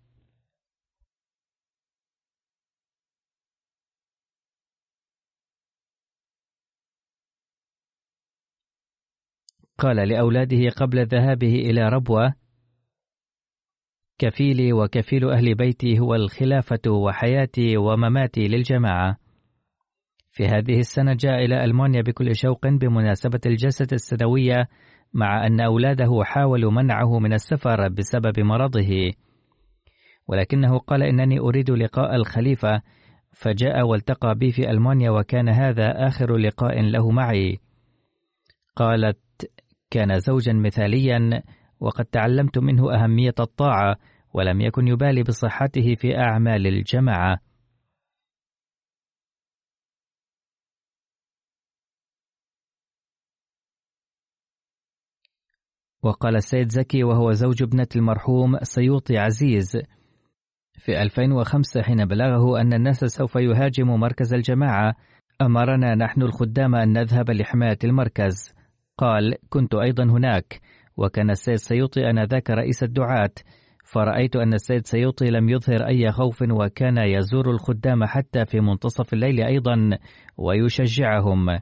قال 9.78 10.10
لأولاده 10.10 10.70
قبل 10.70 11.06
ذهابه 11.06 11.56
إلى 11.56 11.90
ربوة 11.90 12.34
كفيلي 14.18 14.74
وكفيل 14.74 15.30
أهل 15.30 15.56
بيتي 15.56 16.00
هو 16.00 16.16
الخلافة 16.16 16.92
وحياتي 16.92 17.78
ومماتي 17.78 18.48
للجماعة. 18.48 19.18
في 20.32 20.46
هذه 20.46 20.80
السنة 20.80 21.14
جاء 21.14 21.46
إلى 21.46 21.64
ألمانيا 21.64 22.02
بكل 22.02 22.36
شوق 22.36 22.68
بمناسبة 22.68 23.40
الجلسة 23.46 23.88
السنوية 23.92 24.68
مع 25.14 25.48
أن 25.48 25.60
أولاده 25.62 26.24
حاولوا 26.24 26.72
منعه 26.72 27.20
من 27.20 27.34
السفر 27.34 27.90
بسبب 27.90 28.40
مرضه. 28.40 29.12
ولكنه 30.28 30.78
قال 30.78 31.04
إنني 31.04 31.40
أريد 31.40 31.72
لقاء 31.72 32.16
الخليفة. 32.16 32.82
فجاء 33.32 33.88
والتقى 33.88 34.36
بي 34.36 34.52
في 34.52 34.70
ألمانيا 34.70 35.10
وكان 35.10 35.50
هذا 35.50 36.08
آخر 36.08 36.38
لقاء 36.38 36.82
له 36.82 37.12
معي. 37.12 37.60
قالت 38.76 39.18
كان 39.96 40.20
زوجا 40.20 40.54
مثاليا 40.54 41.44
وقد 41.80 42.06
تعلمت 42.06 42.58
منه 42.58 42.94
أهمية 42.94 43.34
الطاعة 43.40 43.96
ولم 44.34 44.62
يكن 44.62 44.88
يبالي 44.88 45.24
بصحته 45.24 45.96
في 45.96 46.18
أعمال 46.18 46.68
الجماعة. 46.68 47.40
وقال 56.04 56.36
السيد 56.36 56.72
زكي 56.72 57.04
وهو 57.04 57.32
زوج 57.32 57.64
ابنة 57.64 57.88
المرحوم 57.96 58.58
سيوطي 58.64 59.18
عزيز 59.18 59.78
في 60.74 61.02
2005 61.02 61.82
حين 61.82 62.06
بلغه 62.06 62.62
أن 62.62 62.74
الناس 62.74 63.06
سوف 63.06 63.36
يهاجم 63.36 63.88
مركز 63.88 64.34
الجماعة 64.34 64.96
أمرنا 65.42 65.96
نحن 65.96 66.22
الخدام 66.22 66.76
أن 66.76 66.94
نذهب 66.94 67.32
لحماية 67.32 67.80
المركز. 67.84 68.55
قال 68.98 69.36
كنت 69.50 69.76
أيضا 69.76 70.04
هناك 70.04 70.62
وكان 70.98 71.30
السيد 71.30 71.56
سيوطي 71.56 72.10
آنذاك 72.10 72.50
رئيس 72.50 72.84
الدعاة 72.84 73.32
فرأيت 73.86 74.36
أن 74.36 74.54
السيد 74.54 74.86
سيوطي 74.86 75.26
لم 75.26 75.50
يظهر 75.50 75.88
أي 75.88 76.12
خوف 76.12 76.42
وكان 76.42 76.98
يزور 76.98 77.52
الخدام 77.52 78.06
حتى 78.06 78.46
في 78.46 78.60
منتصف 78.60 79.14
الليل 79.14 79.42
أيضا 79.42 79.90
ويشجعهم. 80.38 81.60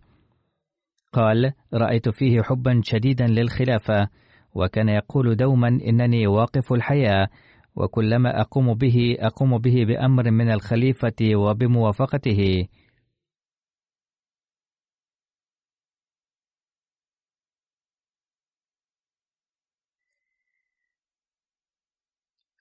قال 1.14 1.54
رأيت 1.74 2.10
فيه 2.10 2.42
حبا 2.42 2.82
شديدا 2.84 3.28
للخلافة 3.28 4.08
وكان 4.56 4.90
يقول 4.90 5.36
دوما 5.36 5.68
إنني 5.68 6.28
واقف 6.28 6.74
الحياة 6.74 7.28
وكلما 7.76 8.42
أقوم 8.42 8.74
به 8.74 9.16
أقوم 9.20 9.58
به 9.58 9.86
بأمر 9.86 10.32
من 10.32 10.52
الخليفة 10.52 11.36
وبموافقته. 11.36 12.68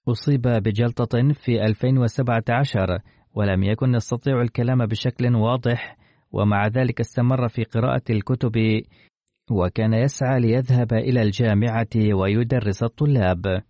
أصيب 0.07 0.41
بجلطة 0.41 1.33
في 1.33 1.63
2017 1.65 2.99
ولم 3.35 3.63
يكن 3.63 3.95
يستطيع 3.95 4.41
الكلام 4.41 4.85
بشكل 4.85 5.35
واضح 5.35 5.97
ومع 6.31 6.67
ذلك 6.67 6.99
استمر 6.99 7.47
في 7.47 7.63
قراءة 7.63 8.03
الكتب 8.09 8.81
وكان 9.51 9.93
يسعى 9.93 10.39
ليذهب 10.39 10.93
إلى 10.93 11.21
الجامعة 11.21 12.13
ويدرس 12.13 12.83
الطلاب. 12.83 13.61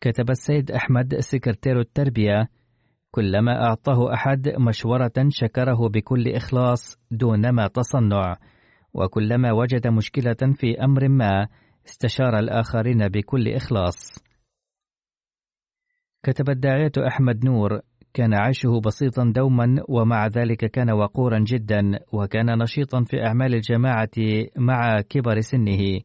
كتب 0.00 0.30
السيد 0.30 0.70
أحمد 0.70 1.14
سكرتير 1.14 1.80
التربية: 1.80 2.48
كلما 3.10 3.64
أعطاه 3.66 4.14
أحد 4.14 4.48
مشورة 4.48 5.12
شكره 5.28 5.88
بكل 5.88 6.28
إخلاص 6.28 6.98
دونما 7.10 7.66
تصنع، 7.66 8.36
وكلما 8.94 9.52
وجد 9.52 9.86
مشكلة 9.88 10.54
في 10.54 10.84
أمر 10.84 11.08
ما 11.08 11.48
استشار 11.88 12.38
الآخرين 12.38 13.08
بكل 13.08 13.48
إخلاص. 13.48 14.24
كتب 16.22 16.50
الداعية 16.50 16.92
أحمد 17.06 17.44
نور: 17.44 17.80
كان 18.14 18.34
عيشه 18.34 18.80
بسيطا 18.86 19.32
دوما 19.34 19.82
ومع 19.88 20.26
ذلك 20.26 20.64
كان 20.70 20.90
وقورا 20.90 21.38
جدا 21.38 21.98
وكان 22.12 22.58
نشيطا 22.62 23.04
في 23.04 23.26
أعمال 23.26 23.54
الجماعة 23.54 24.18
مع 24.56 25.00
كبر 25.00 25.40
سنه 25.40 26.00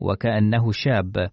وكأنه 0.00 0.72
شاب 0.72 1.30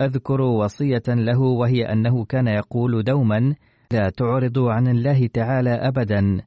أذكر 0.00 0.40
وصية 0.40 1.02
له 1.08 1.40
وهي 1.40 1.92
أنه 1.92 2.24
كان 2.24 2.48
يقول 2.48 3.04
دوما 3.04 3.54
لا 3.92 4.10
تعرضوا 4.16 4.72
عن 4.72 4.88
الله 4.88 5.26
تعالى 5.26 5.70
أبدا 5.70 6.40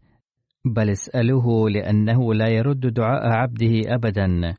بل 0.65 0.89
اسألوه 0.89 1.69
لأنه 1.69 2.33
لا 2.33 2.49
يرد 2.49 2.79
دعاء 2.93 3.27
عبده 3.27 3.81
أبدا 3.87 4.55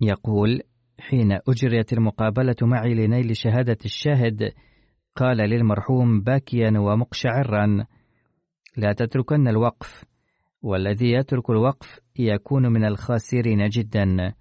يقول 0.00 0.60
حين 1.00 1.38
أجريت 1.48 1.92
المقابلة 1.92 2.56
معي 2.62 2.94
لنيل 2.94 3.36
شهادة 3.36 3.78
الشاهد 3.84 4.52
قال 5.16 5.36
للمرحوم 5.36 6.20
باكيا 6.20 6.72
ومقشعرا 6.78 7.86
لا 8.76 8.92
تتركن 8.92 9.48
الوقف 9.48 10.04
والذي 10.62 11.12
يترك 11.12 11.50
الوقف 11.50 12.00
يكون 12.18 12.72
من 12.72 12.84
الخاسرين 12.84 13.68
جدا. 13.68 14.34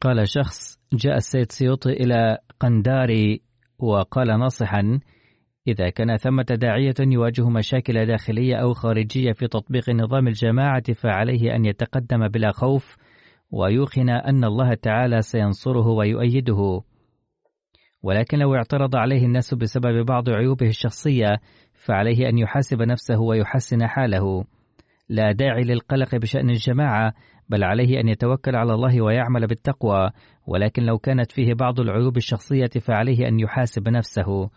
قال 0.00 0.28
شخص 0.28 0.78
جاء 0.92 1.16
السيد 1.16 1.52
سيوطي 1.52 1.90
إلى 1.90 2.38
قنداري 2.60 3.42
وقال 3.78 4.38
ناصحا 4.40 5.00
إذا 5.68 5.90
كان 5.90 6.16
ثمة 6.16 6.42
داعية 6.42 6.94
يواجه 7.00 7.48
مشاكل 7.48 8.06
داخلية 8.06 8.56
أو 8.56 8.74
خارجية 8.74 9.32
في 9.32 9.48
تطبيق 9.48 9.90
نظام 9.90 10.28
الجماعة 10.28 10.92
فعليه 10.92 11.54
أن 11.54 11.64
يتقدم 11.64 12.28
بلا 12.28 12.52
خوف 12.52 12.96
ويوقن 13.50 14.10
أن 14.10 14.44
الله 14.44 14.74
تعالى 14.74 15.22
سينصره 15.22 15.88
ويؤيده. 15.88 16.82
ولكن 18.02 18.38
لو 18.38 18.54
اعترض 18.54 18.96
عليه 18.96 19.26
الناس 19.26 19.54
بسبب 19.54 20.06
بعض 20.06 20.30
عيوبه 20.30 20.66
الشخصية 20.66 21.40
فعليه 21.74 22.28
أن 22.28 22.38
يحاسب 22.38 22.82
نفسه 22.82 23.20
ويحسن 23.20 23.86
حاله. 23.86 24.44
لا 25.08 25.32
داعي 25.32 25.62
للقلق 25.62 26.14
بشأن 26.16 26.50
الجماعة 26.50 27.14
بل 27.48 27.64
عليه 27.64 28.00
أن 28.00 28.08
يتوكل 28.08 28.56
على 28.56 28.74
الله 28.74 29.02
ويعمل 29.02 29.46
بالتقوى 29.46 30.10
ولكن 30.46 30.82
لو 30.82 30.98
كانت 30.98 31.32
فيه 31.32 31.54
بعض 31.54 31.80
العيوب 31.80 32.16
الشخصية 32.16 32.70
فعليه 32.80 33.28
أن 33.28 33.40
يحاسب 33.40 33.88
نفسه. 33.88 34.50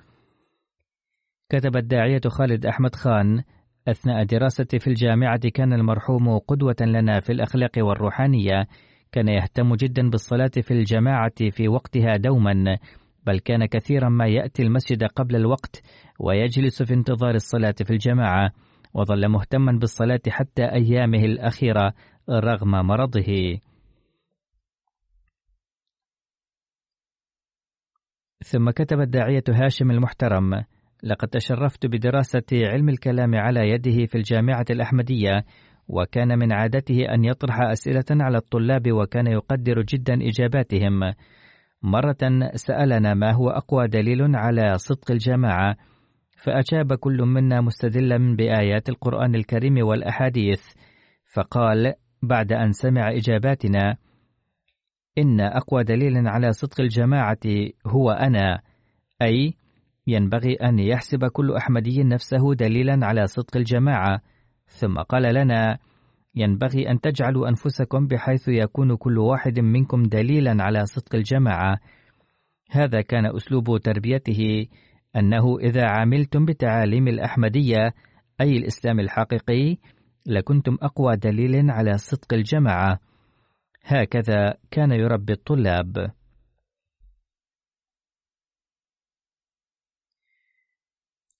كتب 1.49 1.77
الداعية 1.77 2.21
خالد 2.27 2.65
أحمد 2.65 2.95
خان 2.95 3.43
أثناء 3.87 4.23
دراستي 4.23 4.79
في 4.79 4.87
الجامعة 4.87 5.49
كان 5.53 5.73
المرحوم 5.73 6.37
قدوة 6.37 6.75
لنا 6.81 7.19
في 7.19 7.31
الأخلاق 7.31 7.71
والروحانية. 7.77 8.67
كان 9.11 9.27
يهتم 9.27 9.75
جدا 9.75 10.09
بالصلاة 10.09 10.51
في 10.61 10.71
الجماعة 10.71 11.49
في 11.49 11.67
وقتها 11.67 12.17
دوما 12.17 12.77
بل 13.25 13.39
كان 13.39 13.65
كثيرا 13.65 14.09
ما 14.09 14.27
يأتي 14.27 14.63
المسجد 14.63 15.03
قبل 15.03 15.35
الوقت 15.35 15.81
ويجلس 16.19 16.83
في 16.83 16.93
انتظار 16.93 17.35
الصلاة 17.35 17.75
في 17.83 17.91
الجماعة 17.91 18.51
وظل 18.93 19.27
مهتما 19.27 19.71
بالصلاة 19.71 20.21
حتى 20.29 20.63
أيامه 20.63 21.25
الأخيرة. 21.25 21.93
رغم 22.32 22.71
مرضه. 22.71 23.59
ثم 28.43 28.69
كتب 28.69 28.99
الداعية 28.99 29.43
هاشم 29.49 29.91
المحترم 29.91 30.63
لقد 31.03 31.27
تشرفت 31.27 31.86
بدراسة 31.86 32.43
علم 32.53 32.89
الكلام 32.89 33.36
على 33.36 33.69
يده 33.69 34.05
في 34.05 34.15
الجامعة 34.15 34.65
الأحمدية 34.69 35.45
وكان 35.88 36.39
من 36.39 36.53
عادته 36.53 37.13
أن 37.13 37.25
يطرح 37.25 37.61
أسئلة 37.61 38.05
على 38.11 38.38
الطلاب 38.38 38.91
وكان 38.91 39.27
يقدر 39.27 39.82
جدا 39.82 40.13
إجاباتهم. 40.21 41.13
مرة 41.84 42.49
سألنا 42.55 43.13
ما 43.13 43.32
هو 43.32 43.49
أقوى 43.49 43.88
دليل 43.88 44.36
على 44.36 44.77
صدق 44.77 45.11
الجماعة 45.11 45.75
فأجاب 46.43 46.93
كل 46.93 47.21
منا 47.21 47.61
مستدلا 47.61 48.36
بآيات 48.36 48.89
القرآن 48.89 49.36
الكريم 49.36 49.88
والأحاديث 49.88 50.61
فقال 51.34 51.93
بعد 52.22 52.53
أن 52.53 52.72
سمع 52.72 53.11
إجاباتنا. 53.11 53.97
إن 55.17 55.41
أقوى 55.41 55.84
دليل 55.84 56.28
على 56.28 56.51
صدق 56.51 56.82
الجماعة 56.82 57.39
هو 57.88 58.11
أنا 58.11 58.61
أي 59.22 59.53
ينبغي 60.07 60.53
أن 60.53 60.80
يحسب 60.80 61.26
كل 61.26 61.55
أحمدي 61.55 62.03
نفسه 62.03 62.53
دليلا 62.53 62.99
على 63.05 63.28
صدق 63.28 63.57
الجماعة. 63.57 64.22
ثم 64.67 64.97
قال 64.97 65.36
لنا 65.36 65.78
ينبغي 66.36 66.89
أن 66.89 67.01
تجعلوا 67.01 67.49
أنفسكم 67.49 68.07
بحيث 68.07 68.47
يكون 68.47 68.95
كل 68.95 69.17
واحد 69.17 69.59
منكم 69.59 70.03
دليلا 70.03 70.63
على 70.63 70.86
صدق 70.86 71.15
الجماعة. 71.15 71.80
هذا 72.72 73.01
كان 73.01 73.36
أسلوب 73.36 73.78
تربيته 73.78 74.67
أنه 75.15 75.59
إذا 75.59 75.86
عملتم 75.86 76.45
بتعاليم 76.45 77.07
الأحمدية 77.07 77.93
أي 78.41 78.57
الإسلام 78.57 78.99
الحقيقي 78.99 79.78
لكنتم 80.26 80.78
أقوى 80.82 81.15
دليل 81.15 81.72
على 81.72 81.97
صدق 81.97 82.34
الجماعة. 82.34 82.99
هكذا 83.84 84.53
كان 84.72 84.91
يربي 84.91 85.34
الطلاب. 85.34 86.11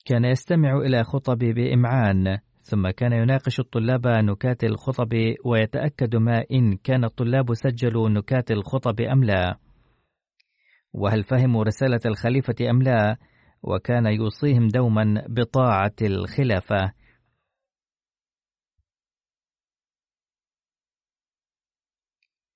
كان 0.05 0.25
يستمع 0.25 0.77
إلى 0.77 1.03
خطبي 1.03 1.53
بإمعان 1.53 2.38
ثم 2.61 2.89
كان 2.89 3.13
يناقش 3.13 3.59
الطلاب 3.59 4.07
نكات 4.07 4.63
الخطب 4.63 5.13
ويتأكد 5.45 6.15
ما 6.15 6.43
إن 6.51 6.77
كان 6.77 7.03
الطلاب 7.03 7.53
سجلوا 7.53 8.09
نكات 8.09 8.51
الخطب 8.51 9.01
أم 9.01 9.23
لا. 9.23 9.57
وهل 10.93 11.23
فهموا 11.23 11.63
رسالة 11.63 11.99
الخليفة 12.05 12.69
أم 12.69 12.82
لا؟ 12.82 13.17
وكان 13.63 14.05
يوصيهم 14.05 14.67
دوما 14.67 15.23
بطاعة 15.29 15.95
الخلافة. 16.01 16.91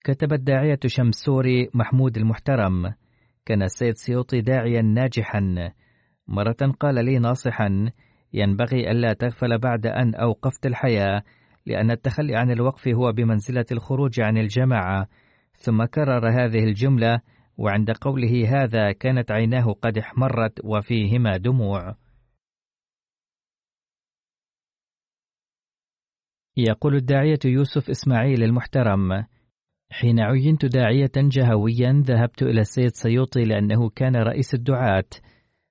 كتب 0.06 0.34
الداعية 0.34 0.80
شمسوري 0.86 1.70
محمود 1.74 2.18
المحترم 2.18 2.93
كان 3.45 3.64
السيد 3.64 3.93
سيوطي 3.95 4.41
داعيا 4.41 4.82
ناجحا. 4.82 5.72
مرة 6.28 6.74
قال 6.80 7.06
لي 7.06 7.20
ناصحا 7.20 7.91
ينبغي 8.34 8.91
ألا 8.91 9.14
تغفل 9.14 9.58
بعد 9.58 9.86
أن 9.86 10.16
أوقفت 10.16 10.66
الحياة 10.66 11.24
لأن 11.66 11.91
التخلي 11.91 12.36
عن 12.36 12.51
الوقف 12.51 12.88
هو 12.88 13.12
بمنزلة 13.12 13.66
الخروج 13.72 14.20
عن 14.20 14.38
الجماعة. 14.38 15.08
ثم 15.58 15.86
كرر 15.86 16.30
هذه 16.30 16.64
الجملة 16.64 17.20
وعند 17.58 17.91
قوله 17.91 18.64
هذا 18.64 18.91
كانت 18.91 19.32
عيناه 19.32 19.74
قد 19.82 19.97
احمرت 19.97 20.60
وفيهما 20.64 21.38
دموع. 21.38 21.95
يقول 26.58 26.95
الداعية 26.95 27.39
يوسف 27.45 27.89
إسماعيل 27.89 28.43
المحترم 28.43 29.26
حين 29.99 30.19
عينت 30.19 30.65
داعية 30.65 31.11
جهويا 31.17 32.03
ذهبت 32.05 32.43
إلى 32.43 32.61
السيد 32.61 32.91
سيوطي 32.93 33.43
لأنه 33.43 33.89
كان 33.89 34.15
رئيس 34.15 34.53
الدعاة 34.53 35.09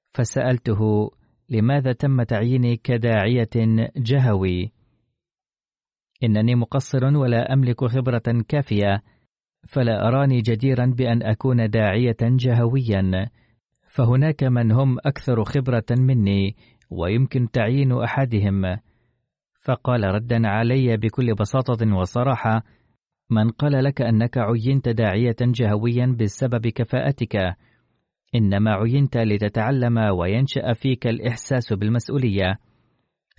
فسألته 0.09 1.11
لماذا 1.49 1.93
تم 1.93 2.23
تعييني 2.23 2.77
كداعية 2.77 3.51
جهوي؟ 3.97 4.73
إنني 6.25 6.55
مقصر 6.55 7.05
ولا 7.05 7.53
أملك 7.53 7.85
خبرة 7.85 8.43
كافية 8.49 9.03
فلا 9.69 10.09
أراني 10.09 10.41
جديرا 10.41 10.87
بأن 10.87 11.23
أكون 11.23 11.71
داعية 11.71 12.17
جهويا 12.23 13.31
فهناك 13.89 14.45
من 14.45 14.73
هم 14.73 14.97
أكثر 14.99 15.45
خبرة 15.45 15.87
مني 15.91 16.57
ويمكن 16.91 17.51
تعيين 17.51 17.93
أحدهم 17.93 18.77
فقال 19.61 20.05
ردا 20.05 20.49
علي 20.49 20.97
بكل 20.97 21.35
بساطة 21.35 21.97
وصراحة 21.97 22.63
من 23.31 23.51
قال 23.51 23.85
لك 23.85 24.03
أنك 24.03 24.39
عينت 24.39 24.89
داعية 24.89 25.37
جهويا 25.41 26.17
بسبب 26.21 26.67
كفاءتك. 26.67 27.37
إنما 28.35 28.71
عينت 28.71 29.17
لتتعلم 29.17 29.99
وينشأ 29.99 30.73
فيك 30.73 31.07
الإحساس 31.07 31.73
بالمسؤولية. 31.73 32.59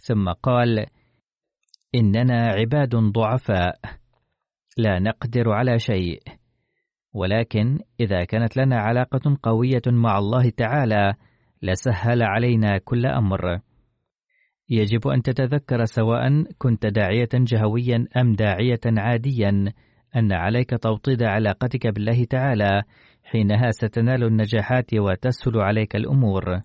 ثم 0.07 0.29
قال 0.29 0.85
إننا 1.95 2.47
عباد 2.47 2.95
ضعفاء 2.95 3.75
لا 4.77 4.99
نقدر 4.99 5.51
على 5.51 5.79
شيء. 5.79 6.19
ولكن 7.13 7.79
إذا 7.99 8.23
كانت 8.23 8.57
لنا 8.57 8.79
علاقة 8.79 9.37
قوية 9.43 9.81
مع 9.87 10.17
الله 10.17 10.49
تعالى 10.49 11.13
لسهل 11.61 12.23
علينا 12.23 12.77
كل 12.77 13.05
أمر. 13.05 13.59
يجب 14.69 15.07
أن 15.07 15.21
تتذكر 15.21 15.85
سواء 15.85 16.43
كنت 16.57 16.85
داعية 16.85 17.29
جهويا 17.33 18.07
أم 18.17 18.33
داعية 18.33 18.79
عاديا 18.85 19.73
أن 20.15 20.31
عليك 20.31 20.69
توطيد 20.83 21.23
علاقتك 21.23 21.87
بالله 21.87 22.23
تعالى 22.23 22.83
حينها 23.23 23.71
ستنال 23.71 24.23
النجاحات 24.23 24.93
وتسهل 24.93 25.57
عليك 25.57 25.95
الأمور. 25.95 26.61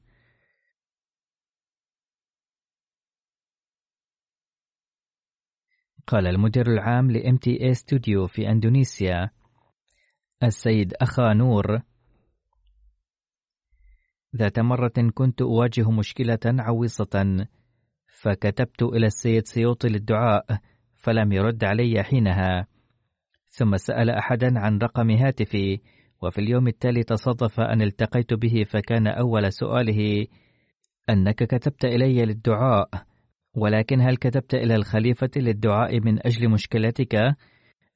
قال 6.06 6.26
المدير 6.26 6.66
العام 6.66 7.10
ل 7.10 7.38
MTA 7.38 7.72
ستوديو 7.72 8.26
في 8.26 8.48
أندونيسيا 8.48 9.30
السيد 10.42 10.94
أخا 10.94 11.32
نور 11.34 11.80
ذات 14.36 14.60
مرة 14.60 15.10
كنت 15.14 15.42
أواجه 15.42 15.90
مشكلة 15.90 16.38
عويصة 16.46 17.46
فكتبت 18.22 18.82
إلى 18.82 19.06
السيد 19.06 19.46
سيوطي 19.46 19.88
للدعاء 19.88 20.46
فلم 20.96 21.32
يرد 21.32 21.64
علي 21.64 22.02
حينها 22.02 22.66
ثم 23.48 23.76
سأل 23.76 24.10
أحدا 24.10 24.58
عن 24.58 24.78
رقم 24.78 25.10
هاتفي 25.10 25.80
وفي 26.22 26.38
اليوم 26.38 26.68
التالي 26.68 27.02
تصادف 27.02 27.60
أن 27.60 27.82
التقيت 27.82 28.34
به 28.34 28.64
فكان 28.70 29.06
أول 29.06 29.52
سؤاله 29.52 30.26
أنك 31.10 31.34
كتبت 31.34 31.84
إلي 31.84 32.24
للدعاء 32.24 32.88
ولكن 33.54 34.00
هل 34.00 34.16
كتبت 34.16 34.54
إلى 34.54 34.74
الخليفة 34.74 35.30
للدعاء 35.36 36.00
من 36.00 36.26
أجل 36.26 36.48
مشكلتك؟ 36.48 37.36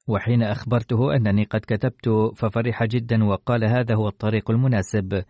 وحين 0.07 0.43
أخبرته 0.43 1.15
أنني 1.15 1.43
قد 1.43 1.59
كتبت 1.59 2.09
ففرح 2.35 2.83
جدا 2.83 3.23
وقال 3.23 3.63
هذا 3.65 3.95
هو 3.95 4.07
الطريق 4.07 4.51
المناسب 4.51 5.23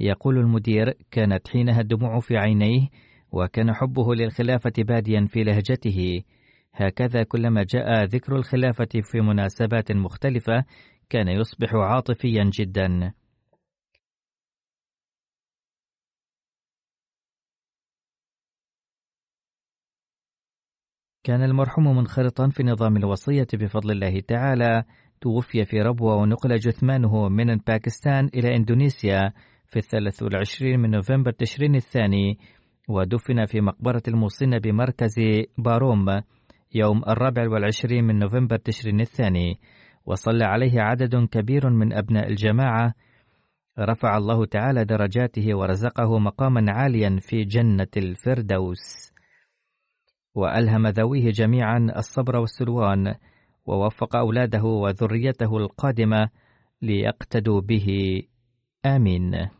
يقول 0.00 0.38
المدير 0.38 0.94
كانت 1.10 1.48
حينها 1.48 1.80
الدموع 1.80 2.20
في 2.20 2.36
عينيه 2.36 2.88
وكان 3.32 3.72
حبه 3.74 4.14
للخلافة 4.14 4.72
باديا 4.78 5.26
في 5.28 5.44
لهجته. 5.44 6.22
هكذا 6.72 7.22
كلما 7.22 7.62
جاء 7.62 8.04
ذكر 8.04 8.36
الخلافة 8.36 8.88
في 9.02 9.20
مناسبات 9.20 9.92
مختلفة 9.92 10.64
كان 11.10 11.28
يصبح 11.28 11.74
عاطفيا 11.74 12.50
جدا. 12.52 13.12
كان 21.24 21.42
المرحوم 21.42 21.96
منخرطا 21.96 22.48
في 22.48 22.62
نظام 22.62 22.96
الوصية 22.96 23.46
بفضل 23.54 23.90
الله 23.90 24.20
تعالى. 24.20 24.84
توفي 25.20 25.64
في 25.64 25.82
ربوة 25.82 26.14
ونقل 26.14 26.56
جثمانه 26.56 27.28
من 27.28 27.56
باكستان 27.56 28.30
إلى 28.34 28.56
إندونيسيا 28.56 29.32
في 29.66 29.76
الثالث 29.76 30.22
والعشرين 30.22 30.80
من 30.80 30.90
نوفمبر 30.90 31.30
تشرين 31.30 31.74
الثاني. 31.74 32.38
ودفن 32.90 33.44
في 33.44 33.60
مقبرة 33.60 34.02
الموصنة 34.08 34.58
بمركز 34.58 35.14
باروم 35.58 36.22
يوم 36.74 37.02
الرابع 37.08 37.48
والعشرين 37.48 38.04
من 38.04 38.18
نوفمبر 38.18 38.56
تشرين 38.56 39.00
الثاني. 39.00 39.60
وصلى 40.06 40.44
عليه 40.44 40.80
عدد 40.80 41.28
كبير 41.28 41.70
من 41.70 41.92
أبناء 41.92 42.28
الجماعة. 42.28 42.94
رفع 43.78 44.16
الله 44.16 44.46
تعالى 44.46 44.84
درجاته 44.84 45.54
ورزقه 45.54 46.18
مقاما 46.18 46.72
عاليا 46.72 47.18
في 47.20 47.44
جنة 47.44 47.86
الفردوس. 47.96 49.12
وألهم 50.34 50.86
ذويه 50.86 51.30
جميعا 51.30 51.86
الصبر 51.96 52.36
والسلوان. 52.36 53.14
ووفق 53.66 54.16
أولاده 54.16 54.64
وذريته 54.64 55.56
القادمة 55.56 56.28
ليقتدوا 56.82 57.60
به. 57.60 58.22
آمين. 58.86 59.59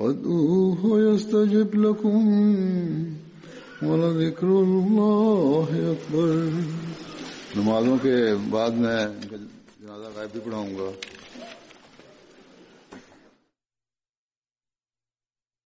وادعوه 0.00 1.00
يستجب 1.00 1.74
لكم 1.74 2.28
ولذكر 3.82 4.46
الله 4.46 5.64
أكبر۔ 5.72 6.48
نمازوں 7.56 7.96
کے 8.02 8.16
بعد 8.50 8.70
میں 8.70 9.06
جنازہ 9.80 10.08
غائب 10.16 10.28
بھی 10.32 10.40
پڑھاؤں 10.44 10.70
گا۔ 10.78 10.90